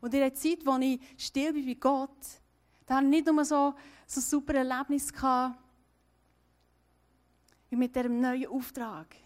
Und 0.00 0.14
in 0.14 0.20
der 0.20 0.34
Zeit, 0.34 0.64
wo 0.64 0.76
ich 0.78 1.00
still 1.16 1.52
bin 1.52 1.66
wie 1.66 1.74
Gott, 1.74 2.10
da 2.86 2.96
hatte 2.96 3.04
ich 3.06 3.10
nicht 3.10 3.26
nur 3.26 3.44
so, 3.44 3.74
so 4.06 4.20
ein 4.20 4.22
super 4.22 4.54
Erlebnis 4.54 5.12
gehabt, 5.12 5.58
wie 7.70 7.76
mit 7.76 7.94
diesem 7.94 8.20
neuen 8.20 8.46
Auftrag. 8.46 9.16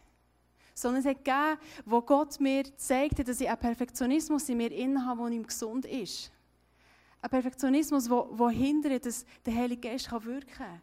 Sondern 0.74 1.00
es 1.00 1.06
hat 1.06 1.24
gegeben, 1.24 1.58
wo 1.84 2.02
Gott 2.02 2.38
mir 2.38 2.64
zeigte, 2.76 3.24
dass 3.24 3.40
ich 3.40 3.48
einen 3.48 3.58
Perfektionismus 3.58 4.48
in 4.48 4.58
mir 4.58 5.04
habe, 5.04 5.22
der 5.22 5.32
ihm 5.32 5.46
gesund 5.46 5.86
ist. 5.86 6.30
Ein 7.22 7.30
Perfektionismus, 7.30 8.08
der 8.08 8.48
hindert, 8.48 9.06
dass 9.06 9.24
der 9.44 9.54
Heilige 9.54 9.88
Geist 9.88 10.10
wirken 10.12 10.50
kann. 10.50 10.80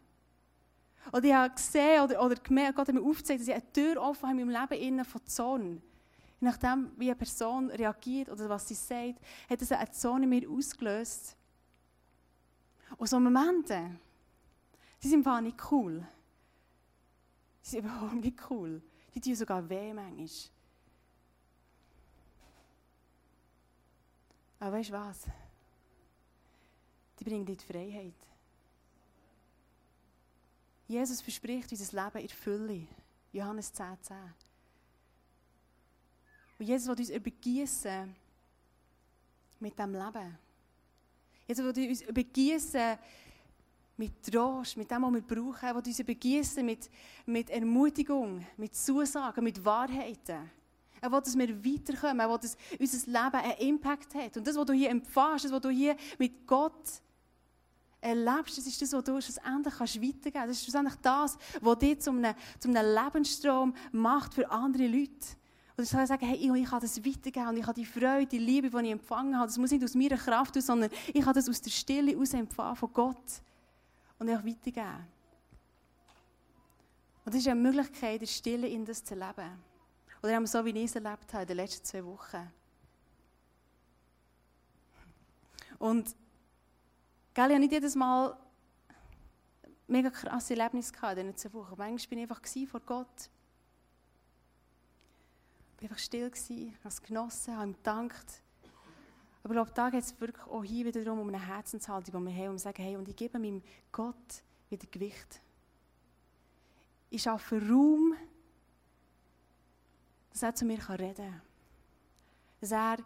Oder 1.12 1.24
ich 1.24 1.34
habe 1.34 1.54
gesehen 1.54 2.02
oder, 2.02 2.24
oder 2.24 2.34
gemerkt, 2.36 2.76
Gott 2.76 2.88
hat 2.88 2.94
mir 2.94 3.02
aufgezeigt, 3.02 3.40
dass 3.40 3.48
ich 3.48 3.54
eine 3.54 3.72
Tür 3.72 4.00
offen 4.00 4.28
habe 4.28 4.40
in 4.40 4.48
meinem 4.48 4.68
Leben 4.68 4.82
innen 4.82 5.04
von 5.04 5.24
Zorn. 5.26 5.82
Je 6.40 6.48
nachdem, 6.48 6.90
wie 6.96 7.06
eine 7.06 7.16
Person 7.16 7.70
reagiert 7.70 8.28
oder 8.28 8.48
was 8.48 8.68
sie 8.68 8.74
sagt, 8.74 9.20
hat 9.48 9.62
es 9.62 9.72
eine 9.72 9.90
Zorn 9.90 10.22
in 10.22 10.28
mir 10.28 10.50
ausgelöst. 10.50 11.36
Und 12.96 13.06
so 13.06 13.18
Momente, 13.20 13.98
die 15.02 15.08
sind 15.08 15.26
einfach 15.26 15.40
nicht 15.40 15.58
cool. 15.70 16.06
Die 17.64 17.68
sind 17.68 17.78
überhaupt 17.84 18.14
nicht 18.14 18.50
cool. 18.50 18.82
Die 19.14 19.20
tun 19.20 19.34
sogar 19.34 19.68
weh 19.68 19.92
manchmal. 19.92 20.28
Aber 24.60 24.72
weißt 24.72 24.88
du 24.88 24.92
was? 24.94 25.26
Die 27.18 27.24
bringen 27.24 27.46
dir 27.46 27.56
die 27.56 27.64
Freiheit. 27.64 28.14
Jesus 30.86 31.20
verspricht 31.20 31.70
unser 31.70 32.04
Leben 32.04 32.18
in 32.18 32.28
Fülle. 32.28 32.86
Johannes 33.32 33.72
10, 33.72 33.86
10. 34.02 34.16
Und 36.58 36.66
Jesus 36.66 36.88
will 36.88 36.98
uns 36.98 37.10
übergießen 37.10 38.14
mit 39.60 39.78
diesem 39.78 39.92
Leben. 39.92 40.38
Jesus 41.46 41.76
will 41.76 41.88
uns 41.88 42.02
übergießen 42.02 42.98
mit 43.96 44.22
Trost, 44.22 44.76
mit 44.76 44.90
dem, 44.90 45.02
was 45.02 45.12
wir 45.12 45.22
brauchen. 45.22 45.68
Er 45.68 45.74
will 45.74 45.82
uns 45.86 45.98
übergießen 45.98 46.64
mit, 46.64 46.90
mit 47.26 47.50
Ermutigung, 47.50 48.44
mit 48.56 48.74
Zusagen, 48.74 49.42
mit 49.42 49.64
Wahrheiten. 49.64 50.50
Er 51.00 51.12
will, 51.12 51.20
dass 51.20 51.36
wir 51.36 51.64
weiterkommen. 51.64 52.20
Er 52.20 52.30
will, 52.30 52.38
dass 52.38 52.56
unser 52.78 53.06
Leben 53.06 53.36
einen 53.36 53.58
Impact 53.58 54.14
hat. 54.14 54.36
Und 54.36 54.46
das, 54.46 54.56
was 54.56 54.66
du 54.66 54.72
hier 54.72 54.90
empfährst, 54.90 55.44
das, 55.44 55.52
was 55.52 55.60
du 55.60 55.70
hier 55.70 55.96
mit 56.18 56.46
Gott 56.46 57.02
erlebst, 58.04 58.58
das 58.58 58.66
ist 58.66 58.80
das, 58.80 58.92
was 58.92 59.04
du 59.04 59.20
schlussendlich 59.20 59.74
kannst 59.74 59.96
weitergeben 59.96 60.32
kannst. 60.32 60.50
Das 60.50 60.56
ist 60.58 60.64
schlussendlich 60.64 60.96
das, 61.00 61.38
was 61.60 61.78
dich 61.78 62.00
zu 62.00 62.10
einem, 62.10 62.34
zu 62.58 62.68
einem 62.68 62.94
Lebensstrom 62.94 63.74
macht 63.92 64.34
für 64.34 64.50
andere 64.50 64.86
Leute. 64.86 65.36
Und 65.76 65.84
ich 65.84 65.90
kann 65.90 66.06
sagen, 66.06 66.26
hey, 66.26 66.36
ich, 66.36 66.68
kann 66.68 66.80
das 66.80 67.04
weitergeben 67.04 67.48
und 67.48 67.56
ich 67.56 67.66
habe 67.66 67.74
die 67.74 67.86
Freude, 67.86 68.26
die 68.26 68.38
Liebe, 68.38 68.70
die 68.70 68.86
ich 68.86 68.92
empfangen 68.92 69.36
habe. 69.36 69.46
Das 69.46 69.58
muss 69.58 69.70
nicht 69.70 69.82
aus 69.82 69.94
meiner 69.94 70.16
Kraft 70.16 70.56
aus, 70.56 70.66
sondern 70.66 70.90
ich 71.12 71.24
kann 71.24 71.34
das 71.34 71.48
aus 71.48 71.60
der 71.60 71.70
Stille 71.70 72.12
heraus 72.12 72.32
empfangen 72.34 72.76
von 72.76 72.92
Gott 72.92 73.42
und 74.18 74.30
auch 74.30 74.44
weitergeben. 74.44 75.08
Und 77.24 77.34
das 77.34 77.40
ist 77.40 77.48
eine 77.48 77.60
Möglichkeit, 77.60 78.14
in 78.14 78.18
der 78.20 78.26
Stille 78.26 78.68
in 78.68 78.84
das 78.84 79.02
zu 79.02 79.14
leben. 79.14 79.50
Oder 80.22 80.36
haben 80.36 80.46
so, 80.46 80.64
wie 80.64 80.70
ich 80.70 80.84
es 80.84 80.94
erlebt 80.94 81.32
habe 81.32 81.42
in 81.42 81.48
den 81.48 81.56
letzten 81.56 81.84
zwei 81.84 82.04
Wochen. 82.04 82.50
Und 85.78 86.14
Gell, 87.34 87.46
ich 87.46 87.50
habe 87.50 87.58
nicht 87.58 87.72
jedes 87.72 87.96
Mal 87.96 88.36
mega 89.88 90.08
krasse 90.08 90.54
Erlebnisse 90.54 90.92
gehabt 90.92 91.18
in 91.18 91.32
diesen 91.32 91.52
Wochen. 91.52 91.74
Manchmal 91.76 92.08
bin 92.08 92.18
ich 92.18 92.30
einfach 92.30 92.70
vor 92.70 92.80
Gott. 92.80 93.28
Ich 95.76 95.82
war 95.82 95.90
einfach 95.90 95.98
still, 95.98 96.30
habe 96.30 96.88
es 96.88 97.02
genossen, 97.02 97.56
habe 97.56 97.70
ihm 97.70 97.74
gedankt. 97.74 98.40
Aber 99.42 99.52
ich 99.52 99.56
glaube, 99.56 99.72
da 99.74 99.90
geht 99.90 100.04
es 100.04 100.20
wirklich 100.20 100.46
auch 100.46 100.62
hier 100.62 100.86
wieder 100.86 101.02
darum, 101.02 101.18
um 101.18 101.28
eine 101.28 101.44
Herzenshaltung, 101.44 102.24
die 102.24 102.32
wir 102.32 102.44
haben, 102.44 102.50
um 102.50 102.56
zu 102.56 102.64
sagen, 102.64 102.82
hey, 102.82 102.96
und 102.96 103.08
ich 103.08 103.16
gebe 103.16 103.36
meinem 103.36 103.62
Gott 103.90 104.42
wieder 104.70 104.86
Gewicht. 104.86 105.40
Ich 107.10 107.22
schaffe 107.22 107.60
Raum, 107.68 108.14
dass 110.30 110.44
er 110.44 110.54
zu 110.54 110.64
mir 110.64 110.78
reden 110.88 111.16
kann. 111.16 111.42
Dass 112.60 112.70
er 112.70 112.98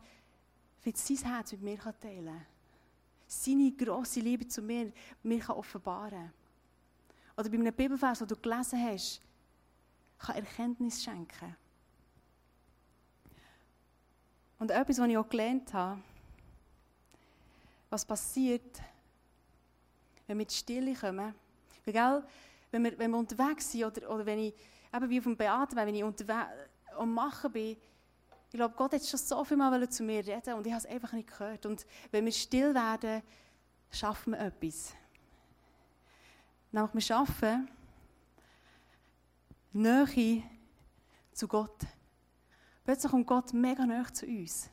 sein 0.95 1.17
Herz 1.33 1.53
mit 1.53 1.63
mir 1.63 1.79
teilen 1.79 2.27
kann 2.27 2.58
seine 3.29 3.71
grosse 3.73 4.21
Liebe 4.21 4.49
zu 4.49 4.63
mir, 4.63 4.91
mir 5.23 5.39
kann 5.39 5.57
offenbaren 5.57 6.33
Oder 7.37 7.49
bei 7.51 7.57
einem 7.57 7.75
Bibelvers, 7.75 8.19
den 8.19 8.29
du 8.29 8.37
gelesen 8.37 8.83
hast, 8.83 9.21
kann 10.19 10.37
Erkenntnis 10.37 11.03
schenken. 11.05 11.55
Und 14.59 14.71
etwas, 14.71 14.99
was 14.99 15.09
ich 15.09 15.17
auch 15.17 15.29
gelernt 15.29 15.73
habe, 15.73 16.03
was 17.91 18.05
passiert, 18.05 18.81
wenn 20.27 20.39
wir 20.39 20.43
in 20.43 20.49
die 20.49 20.55
Stille 20.55 20.95
kommen. 20.95 21.35
Weil, 21.85 21.95
gell, 21.95 22.25
wenn, 22.71 22.85
wir, 22.85 22.99
wenn 22.99 23.11
wir 23.11 23.19
unterwegs 23.19 23.71
sind, 23.71 23.85
oder, 23.85 24.11
oder 24.11 24.27
wenn 24.27 24.39
ich, 24.41 24.55
eben 24.93 25.11
wie 25.11 25.19
auf 25.19 25.25
dem 25.25 25.37
Beaten, 25.37 25.77
wenn 25.77 25.95
ich 25.95 26.03
unterwegs 26.03 26.49
am 26.97 27.15
Machen 27.15 27.53
bin, 27.53 27.77
ich 28.51 28.55
glaube, 28.55 28.75
Gott 28.77 28.93
hat 28.93 29.05
schon 29.05 29.19
so 29.19 29.45
viel 29.45 29.57
Mal 29.57 29.89
zu 29.91 30.03
mir 30.03 30.27
reden 30.27 30.55
und 30.55 30.67
ich 30.67 30.73
habe 30.73 30.83
es 30.83 30.91
einfach 30.91 31.13
nicht 31.13 31.29
gehört. 31.29 31.67
Und 31.67 31.85
wenn 32.11 32.25
wir 32.25 32.33
still 32.33 32.75
werden, 32.75 33.23
schaffen 33.91 34.33
wir 34.33 34.41
etwas. 34.41 34.95
Nämlich 36.73 36.95
wir 36.95 37.01
schaffen 37.01 37.69
Nähe 39.73 40.43
zu 41.33 41.47
Gott. 41.47 41.79
Plötzlich 42.85 43.11
kommt 43.11 43.27
Gott 43.27 43.53
mega 43.53 43.85
nah 43.85 44.13
zu 44.13 44.25
uns. 44.25 44.71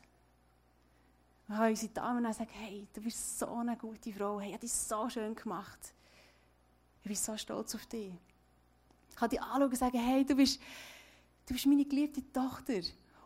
Wir 1.47 1.57
haben 1.57 1.69
unsere 1.69 1.91
Damen 1.91 2.33
sagen, 2.33 2.49
hey, 2.53 2.87
du 2.93 3.01
bist 3.01 3.37
so 3.37 3.47
eine 3.47 3.77
gute 3.77 4.11
Frau, 4.13 4.39
hey, 4.39 4.47
ich 4.47 4.53
habe 4.53 4.61
dich 4.61 4.73
so 4.73 5.09
schön 5.09 5.35
gemacht. 5.35 5.93
Ich 7.03 7.07
bin 7.07 7.15
so 7.15 7.37
stolz 7.37 7.75
auf 7.75 7.85
dich. 7.85 8.13
Ich 9.09 9.15
kann 9.15 9.29
dich 9.29 9.41
anschauen 9.41 9.69
und 9.69 9.77
sagen, 9.77 9.99
hey, 9.99 10.25
du 10.25 10.33
bist, 10.33 10.59
du 11.45 11.53
bist 11.53 11.65
meine 11.67 11.85
geliebte 11.85 12.23
Tochter. 12.31 12.81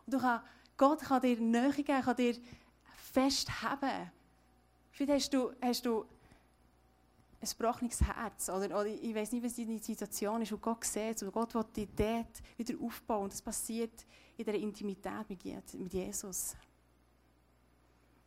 Du 0.10 0.20
kann, 0.20 0.42
Gott 0.78 1.02
kann 1.02 1.22
dir 1.22 1.40
Nähe 1.40 1.72
geben, 1.72 2.02
kann 2.02 2.16
dir 2.16 2.36
festhaben. 3.12 4.12
Vielleicht 4.92 5.12
hast 5.12 5.34
du, 5.34 5.52
hast 5.62 5.86
du 5.86 6.06
ein 7.42 7.50
gebrochenes 7.58 8.02
Herz. 8.02 8.50
Oder, 8.50 8.66
oder 8.66 8.88
ich 8.88 9.16
weiß 9.16 9.32
nicht, 9.32 9.44
was 9.44 9.56
deine 9.56 9.80
Situation 9.80 10.42
ist. 10.42 10.52
Und 10.52 10.62
Gott 10.62 10.84
sieht 10.84 11.22
und 11.24 11.32
Gott 11.32 11.54
will 11.56 11.66
dich 11.76 11.88
dort 11.96 12.42
wieder 12.58 12.80
aufbauen. 12.84 13.24
Und 13.24 13.34
das 13.34 13.42
passiert 13.42 14.06
in 14.38 14.46
der 14.46 14.56
Intimität 14.56 15.30
mit 15.30 15.94
Jesus. 15.94 16.56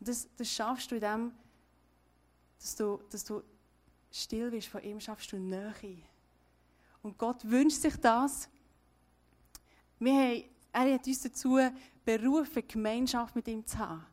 Und 0.01 0.09
das, 0.09 0.29
das 0.37 0.49
schaffst 0.49 0.91
du 0.91 0.95
in 0.97 1.01
dem, 1.01 1.33
dass 2.59 2.77
du, 2.77 3.01
dass 3.11 3.25
du 3.25 3.43
still 4.11 4.51
bist 4.51 4.69
von 4.69 4.83
ihm, 4.83 5.01
schaffst 5.01 5.33
du 5.33 5.39
Nähe. 5.39 5.99
Und 7.03 7.19
Gott 7.19 7.45
wünscht 7.45 7.81
sich 7.81 7.97
das. 7.97 8.49
Wir 9.99 10.13
haben, 10.13 10.45
er 10.73 10.95
hat 10.95 11.07
uns 11.07 11.23
dazu 11.23 11.59
berufen, 12.05 12.63
Gemeinschaft 12.67 13.37
mit 13.37 13.47
ihm 13.47 13.65
zu 13.67 13.79
haben. 13.79 14.07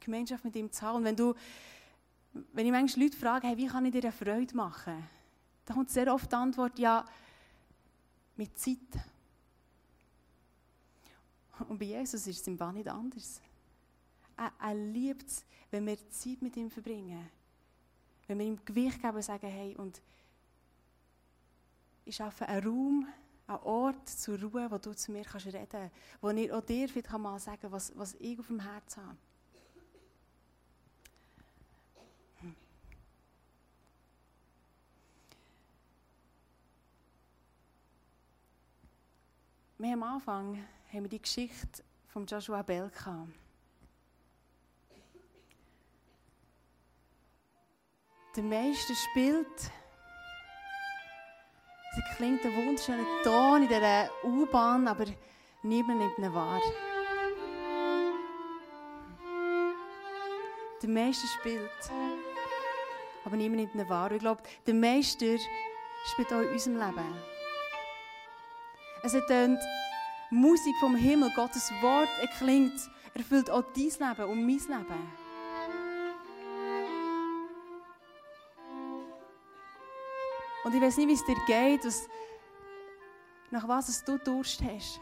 Gemeinschaft 0.00 0.44
mit 0.44 0.54
ihm 0.56 0.70
zu 0.70 0.82
haben. 0.82 0.96
Und 0.96 1.04
wenn 1.04 1.16
du, 1.16 1.34
wenn 2.52 2.66
ich 2.66 2.72
manchmal 2.72 3.06
Leute 3.06 3.16
frage, 3.16 3.46
hey, 3.46 3.56
wie 3.56 3.66
kann 3.66 3.84
ich 3.86 3.92
dir 3.92 4.02
eine 4.02 4.12
Freude 4.12 4.54
machen? 4.54 5.08
Dann 5.64 5.76
kommt 5.76 5.90
sehr 5.90 6.12
oft 6.12 6.30
die 6.30 6.36
Antwort, 6.36 6.78
ja, 6.78 7.04
mit 8.36 8.58
Zeit. 8.58 8.78
Und 11.68 11.78
bei 11.78 11.86
Jesus 11.86 12.26
ist 12.26 12.40
es 12.40 12.46
im 12.46 12.58
Fall 12.58 12.72
nicht 12.72 12.88
anders. 12.88 13.40
Er, 14.36 14.52
er 14.60 14.74
liebt 14.74 15.26
es, 15.26 15.44
wenn 15.70 15.86
wir 15.86 15.96
Zeit 16.10 16.42
mit 16.42 16.56
ihm 16.56 16.70
verbringen. 16.70 17.30
Wenn 18.26 18.38
wir 18.38 18.46
ihm 18.46 18.64
Gewicht 18.64 19.00
geben 19.00 19.16
und 19.16 19.22
sagen, 19.22 19.46
hey, 19.46 19.74
und 19.76 20.02
ich 22.04 22.16
schaffe 22.16 22.46
einen 22.46 22.66
Raum, 22.66 23.08
einen 23.46 23.58
Ort 23.60 24.08
zur 24.08 24.40
Ruhe, 24.40 24.70
wo 24.70 24.78
du 24.78 24.94
zu 24.94 25.12
mir 25.12 25.24
kannst 25.24 25.46
reden 25.46 25.66
kannst, 25.68 25.94
wo 26.20 26.30
ich 26.30 26.52
auch 26.52 26.62
dir 26.62 26.88
vielleicht 26.88 27.18
mal 27.18 27.38
sagen 27.38 27.60
kann, 27.60 27.72
was, 27.72 27.96
was 27.96 28.14
ich 28.14 28.38
auf 28.38 28.46
dem 28.46 28.60
Herzen 28.60 29.06
habe. 29.06 29.16
Wir 39.78 39.92
am 39.92 40.02
Anfang 40.02 40.64
haben 40.92 41.02
wir 41.02 41.08
die 41.08 41.20
Geschichte 41.20 41.82
von 42.08 42.24
Joshua 42.24 42.62
Bell 42.62 42.88
gehabt. 42.88 43.28
Der 48.36 48.42
Meister 48.42 48.94
spielt. 48.94 49.70
Es 51.96 52.16
klingt 52.16 52.44
ein 52.44 52.56
wunderschöner 52.56 53.04
Ton 53.22 53.62
in 53.62 53.68
dieser 53.68 54.10
U-Bahn, 54.24 54.88
aber 54.88 55.04
niemand 55.62 55.98
nimmt 56.00 56.18
ihn 56.18 56.34
wahr. 56.34 56.60
Der 60.82 60.88
Meister 60.88 61.28
spielt, 61.38 61.70
aber 63.24 63.36
niemand 63.36 63.60
nimmt 63.60 63.74
ihn 63.74 63.88
wahr. 63.88 64.10
Ich 64.10 64.18
glaube, 64.18 64.42
der 64.66 64.74
Meister 64.74 65.38
spielt 66.12 66.32
auch 66.32 66.40
in 66.40 66.48
unserem 66.48 66.78
Leben. 66.78 67.14
Es 69.04 69.12
tönt 69.28 69.60
Musik 70.30 70.74
vom 70.80 70.96
Himmel, 70.96 71.30
Gottes 71.36 71.70
Wort 71.80 72.08
erklingt, 72.20 72.80
erfüllt 73.14 73.50
auch 73.50 73.62
dein 73.76 73.84
Leben 73.84 74.30
und 74.30 74.46
mein 74.46 74.58
Leben. 74.58 75.23
Und 80.64 80.74
ich 80.74 80.80
weiß 80.80 80.96
nicht, 80.96 81.08
wie 81.08 81.12
es 81.12 81.24
dir 81.24 81.36
geht, 81.46 81.84
was, 81.84 82.08
nach 83.50 83.68
was 83.68 84.02
du 84.04 84.18
Durst 84.18 84.62
hast. 84.62 85.00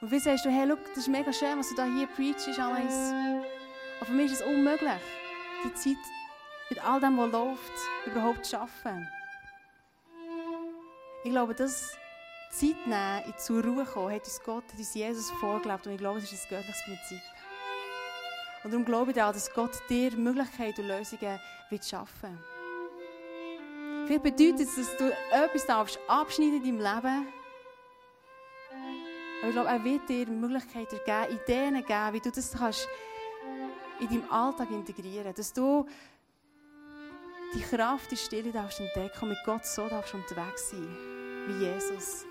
Und 0.00 0.10
wie 0.10 0.18
sagst 0.18 0.44
du, 0.44 0.50
hey, 0.50 0.66
look, 0.66 0.84
das 0.88 0.98
ist 0.98 1.08
mega 1.08 1.32
schön, 1.32 1.58
was 1.58 1.68
du 1.68 1.74
da 1.74 1.84
hier 1.84 2.06
preachst, 2.06 2.48
alles. 2.58 3.12
Aber 3.96 4.06
für 4.06 4.12
mich 4.12 4.32
ist 4.32 4.40
es 4.40 4.46
unmöglich, 4.46 5.00
die 5.62 5.74
Zeit 5.74 6.04
mit 6.70 6.82
all 6.84 7.00
dem, 7.00 7.18
was 7.18 7.30
läuft, 7.30 7.72
überhaupt 8.06 8.44
zu 8.44 8.56
schaffen. 8.56 9.06
Ich 11.22 11.30
glaube, 11.30 11.54
das 11.54 11.96
Zeit 12.50 12.86
nehmen, 12.86 13.34
zur 13.36 13.62
Ruhe 13.62 13.84
kommen, 13.84 14.14
hat 14.14 14.24
uns 14.24 14.40
Gott, 14.42 14.64
hat 14.64 14.78
uns 14.78 14.94
Jesus 14.94 15.30
vorgelebt. 15.32 15.86
Und 15.86 15.92
ich 15.92 15.98
glaube, 15.98 16.20
das 16.20 16.32
ist 16.32 16.44
ein 16.44 16.48
göttliches 16.48 16.82
Prinzip. 16.84 17.20
Und 18.62 18.72
darum 18.72 18.84
glaube 18.84 19.10
ich 19.10 19.16
daran, 19.16 19.34
dass 19.34 19.52
Gott 19.52 19.72
dir 19.88 20.12
Möglichkeiten 20.12 20.82
und 20.82 20.88
Lösungen 20.88 21.38
wird 21.70 21.84
schaffen 21.84 22.38
Vielleicht 24.06 24.22
bedeutet 24.24 24.68
es, 24.68 24.74
dass 24.74 24.96
du 24.96 25.12
etwas 25.30 25.66
darfst 25.66 25.98
abschneiden 26.08 26.64
in 26.64 26.78
deinem 26.78 26.96
Leben. 26.96 27.28
Aber 29.38 29.48
ich 29.48 29.52
glaube, 29.52 29.68
er 29.68 29.84
wird 29.84 30.08
dir 30.08 30.26
Möglichkeiten 30.26 30.98
geben, 31.06 31.38
Ideen 31.40 31.74
geben, 31.84 32.12
wie 32.12 32.20
du 32.20 32.30
das 32.30 32.52
kannst 32.52 32.88
in 34.00 34.08
deinem 34.08 34.30
Alltag 34.30 34.70
integrieren 34.70 35.24
kannst. 35.24 35.38
Dass 35.38 35.52
du 35.52 35.86
die 37.54 37.60
Kraft, 37.62 38.10
die 38.10 38.16
Stille 38.16 38.50
darfst 38.50 38.80
entdecken 38.80 39.22
und 39.22 39.28
mit 39.28 39.38
Gott 39.44 39.64
so 39.64 39.88
darfst 39.88 40.14
unterwegs 40.14 40.70
sein, 40.70 40.96
wie 41.46 41.64
Jesus. 41.64 42.26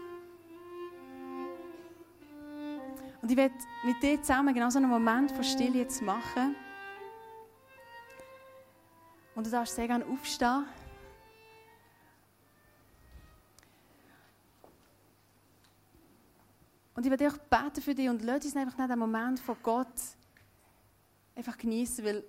Und 3.21 3.31
ich 3.31 3.37
werde 3.37 3.55
mit 3.83 4.01
dir 4.01 4.21
zusammen 4.21 4.53
genau 4.53 4.69
so 4.69 4.77
einen 4.77 4.89
Moment 4.89 5.31
von 5.31 5.43
Stille 5.43 5.79
jetzt 5.79 6.01
machen. 6.01 6.55
Und 9.35 9.45
du 9.45 9.51
darfst 9.51 9.75
sehr 9.75 9.87
gerne 9.87 10.05
aufstehen. 10.05 10.65
Und 16.95 17.05
ich 17.05 17.09
werde 17.09 17.29
auch 17.29 17.37
beten 17.37 17.81
für 17.81 17.95
dich 17.95 18.09
und 18.09 18.21
lass 18.23 18.43
uns 18.43 18.55
einfach 18.57 18.77
nicht 18.77 18.89
den 18.89 18.99
Moment 18.99 19.39
von 19.39 19.55
Gott 19.63 19.87
einfach 21.33 21.57
genießen, 21.57 22.03
weil 22.03 22.23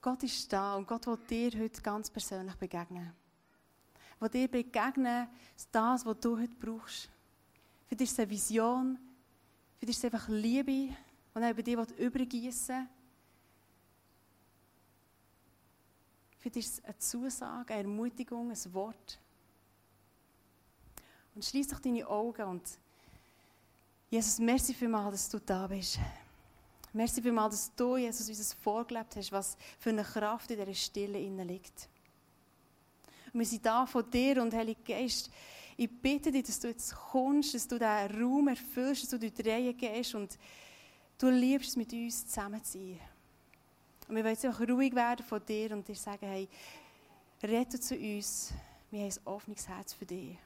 Gott 0.00 0.22
ist 0.22 0.52
da 0.52 0.76
und 0.76 0.86
Gott 0.86 1.04
will 1.08 1.18
dir 1.28 1.60
heute 1.60 1.82
ganz 1.82 2.08
persönlich 2.08 2.54
begegnen. 2.54 3.12
Will 4.20 4.28
dir 4.28 4.46
begegnen, 4.46 5.26
das, 5.72 6.06
was 6.06 6.20
du 6.20 6.38
heute 6.38 6.54
brauchst. 6.54 7.10
Für 7.88 7.96
dich 7.96 8.06
ist 8.06 8.12
es 8.12 8.18
eine 8.20 8.30
Vision, 8.30 8.98
für 9.78 9.86
dich 9.86 9.96
ist 9.96 10.04
es 10.04 10.12
einfach 10.12 10.28
Liebe, 10.28 10.94
und 11.34 11.42
er 11.42 11.50
über 11.50 11.62
dich 11.62 11.76
übergießen 11.98 12.88
Für 16.38 16.50
dich 16.50 16.64
ist 16.64 16.78
es 16.78 16.84
eine 16.84 16.98
Zusage, 16.98 17.74
eine 17.74 17.82
Ermutigung, 17.82 18.50
ein 18.50 18.72
Wort. 18.74 19.18
Und 21.34 21.44
schließ 21.44 21.66
doch 21.68 21.80
deine 21.80 22.06
Augen 22.06 22.44
und 22.44 22.62
Jesus, 24.08 24.38
merci 24.38 24.72
vielmals, 24.72 25.12
dass 25.12 25.28
du 25.28 25.40
da 25.40 25.66
bist. 25.66 25.98
Merci 26.92 27.20
vielmals, 27.20 27.54
dass 27.54 27.74
du, 27.74 27.96
Jesus, 27.96 28.28
uns 28.28 28.52
vorgelebt 28.54 29.16
hast, 29.16 29.32
was 29.32 29.56
für 29.80 29.90
eine 29.90 30.04
Kraft 30.04 30.50
in 30.52 30.58
dieser 30.58 30.72
Stille 30.72 31.18
liegt. 31.18 31.88
Und 33.32 33.40
wir 33.40 33.46
sind 33.46 33.66
da 33.66 33.84
von 33.84 34.08
dir 34.08 34.40
und 34.40 34.54
Heiliger 34.54 34.80
Geist. 34.84 35.30
Ich 35.76 35.90
bitte 35.90 36.32
dich, 36.32 36.44
dass 36.44 36.60
du 36.60 36.68
jetzt 36.68 36.94
kommst, 36.94 37.54
dass 37.54 37.68
du 37.68 37.78
diesen 37.78 38.22
Raum 38.22 38.48
erfüllst, 38.48 39.02
dass 39.02 39.10
du 39.10 39.18
durch 39.18 39.34
die 39.34 39.48
Reihe 39.48 39.74
gehst 39.74 40.14
und 40.14 40.38
du 41.18 41.28
liebst 41.28 41.70
es, 41.70 41.76
mit 41.76 41.92
uns 41.92 42.26
zusammen 42.26 42.62
zu 42.64 42.78
sein. 42.78 43.00
Und 44.08 44.16
wir 44.16 44.24
wollen 44.24 44.34
jetzt 44.34 44.44
einfach 44.44 44.68
ruhig 44.68 44.94
werden 44.94 45.24
von 45.24 45.44
dir 45.44 45.72
und 45.72 45.86
dir 45.86 45.94
sagen, 45.94 46.26
hey, 46.26 46.48
rette 47.42 47.78
zu 47.78 47.94
uns. 47.96 48.52
Wir 48.90 49.00
haben 49.00 49.10
ein 49.10 49.26
offenes 49.26 49.68
Herz 49.68 49.92
für 49.92 50.06
dich. 50.06 50.38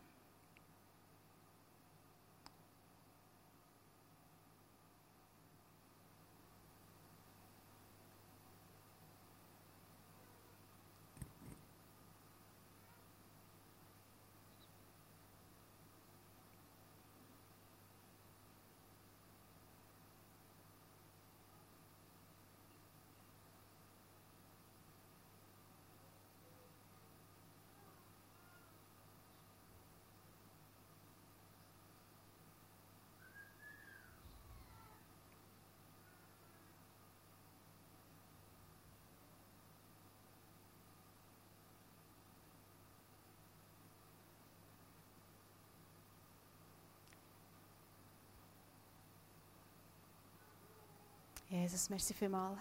Jesus, 51.70 51.88
merci 51.88 52.12
vielmals. 52.12 52.58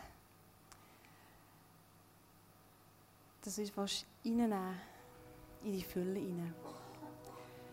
Dass 3.44 3.56
du 3.56 3.62
uns 3.82 4.06
reinnehmen 4.24 4.76
in 5.64 5.72
die 5.72 5.82
Fülle 5.82 6.20
hinein. 6.20 6.54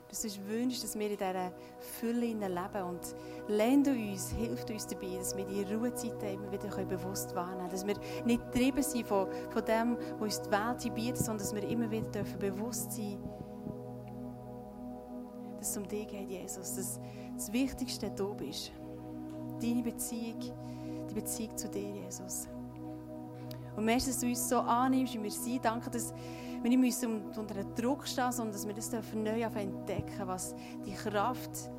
Dass 0.09 0.23
du 0.23 0.29
uns 0.29 0.41
wünschst, 0.47 0.83
dass 0.83 0.99
wir 0.99 1.11
in 1.11 1.19
dieser 1.19 1.53
Fülle 1.79 2.27
leben 2.27 2.83
und 2.85 3.15
lehnt 3.49 3.87
uns, 3.87 4.31
hilft 4.31 4.71
uns 4.71 4.87
dabei, 4.87 5.17
dass 5.19 5.37
wir 5.37 5.45
die 5.45 5.63
Ruhezeiten 5.65 6.27
immer 6.27 6.51
wieder 6.51 6.85
bewusst 6.87 7.35
wahrnehmen 7.35 7.69
können. 7.69 7.71
Dass 7.71 7.87
wir 7.87 8.25
nicht 8.25 8.53
getrieben 8.53 8.83
sind 8.83 9.07
von, 9.07 9.29
von 9.51 9.65
dem, 9.67 9.99
was 10.19 10.39
uns 10.39 10.43
die 10.43 10.51
Welt 10.51 10.95
bietet, 10.95 11.19
sondern 11.19 11.39
dass 11.39 11.55
wir 11.55 11.69
immer 11.69 11.91
wieder 11.91 12.09
dürfen 12.13 12.39
bewusst 12.39 12.93
sein 12.93 13.19
dass 15.59 15.71
es 15.71 15.77
um 15.77 15.89
dich 15.89 16.07
geht, 16.07 16.31
Jesus. 16.31 16.77
Dass 16.77 17.01
das 17.35 17.53
Wichtigste 17.53 18.11
du 18.11 18.35
bist. 18.35 18.71
Deine 19.61 19.83
Beziehung, 19.83 20.39
Beziehung 21.17 21.57
zu 21.57 21.69
dir, 21.69 21.91
Jesus. 21.91 22.49
Und 23.75 23.85
merci, 23.85 24.11
dass 24.11 24.21
du 24.21 24.27
uns 24.27 24.49
so 24.49 24.59
annimmst, 24.59 25.15
wie 25.15 25.23
wir 25.23 25.31
sind. 25.31 25.65
Danke, 25.65 25.91
dass 25.91 26.15
wir 26.63 26.79
nicht 26.79 27.05
unter 27.05 27.65
Druck 27.65 28.07
stehen 28.07 28.33
sondern 28.33 28.53
dass 28.53 28.67
wir 28.67 28.75
das 28.75 28.91
neu 29.15 29.43
entdecken 29.43 30.27
was 30.27 30.55
die 30.85 30.95
Kraft 30.95 31.71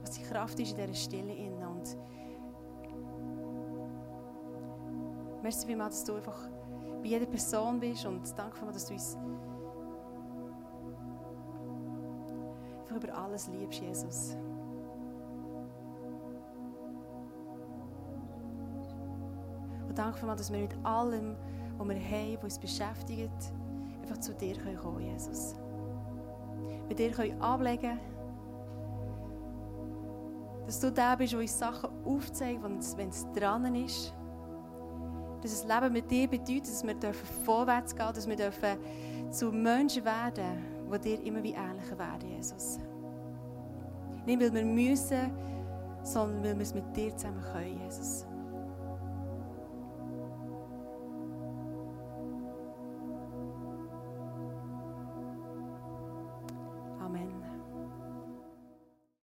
was 0.00 0.10
die 0.12 0.22
Kraft 0.22 0.58
ist 0.58 0.72
in 0.72 0.76
dieser 0.78 0.94
Stille. 0.94 1.32
Und 1.68 1.96
merci 5.42 5.66
vielmals, 5.66 5.96
dass 5.96 6.04
du 6.04 6.14
einfach 6.14 6.48
bei 7.02 7.08
jeder 7.08 7.26
Person 7.26 7.78
bist 7.78 8.04
und 8.06 8.36
danke 8.36 8.66
dass 8.66 8.86
du 8.86 8.94
uns 8.94 9.16
einfach 12.80 12.96
über 12.96 13.14
alles 13.14 13.48
liebst, 13.48 13.80
Jesus. 13.80 14.36
Danke 19.98 20.18
vielmals, 20.18 20.40
dass 20.40 20.52
wir 20.52 20.60
mit 20.60 20.74
allem, 20.84 21.36
was 21.76 21.88
wir 21.88 21.96
haben, 21.96 22.36
was 22.36 22.44
uns 22.44 22.58
beschäftigt, 22.58 23.52
einfach 24.02 24.18
zu 24.18 24.32
dir 24.34 24.56
kommen 24.58 24.76
können, 24.76 25.00
Jesus. 25.00 25.56
Bei 26.88 26.94
dir 26.94 27.10
können 27.10 27.40
ablegen 27.42 27.98
Dass 30.66 30.80
du 30.80 30.92
der 30.92 31.16
bist, 31.16 31.32
der 31.32 31.40
uns 31.40 31.58
Sachen 31.58 31.90
aufzeigt, 32.04 32.62
wenn 32.62 33.08
es 33.08 33.26
dran 33.32 33.74
ist. 33.74 34.14
Dass 35.42 35.62
das 35.62 35.64
Leben 35.64 35.92
mit 35.92 36.10
dir 36.10 36.28
bedeutet, 36.28 36.68
dass 36.68 36.84
wir 36.84 36.96
vorwärts 37.44 37.94
gehen 37.94 38.12
dürfen, 38.12 38.38
dass 38.38 38.62
wir 38.62 38.78
zu 39.30 39.52
Menschen 39.52 40.04
werden, 40.04 40.64
die 40.92 40.98
dir 41.00 41.22
immer 41.24 41.42
wie 41.42 41.52
ähnlicher 41.52 41.98
werden, 41.98 42.30
Jesus. 42.30 42.78
Nicht, 44.24 44.40
weil 44.40 44.52
wir 44.52 44.64
müssen, 44.64 45.30
sondern 46.02 46.42
weil 46.42 46.54
wir 46.56 46.62
es 46.62 46.74
mit 46.74 46.96
dir 46.96 47.16
zusammen 47.16 47.42
können, 47.52 47.80
Jesus. 47.82 48.27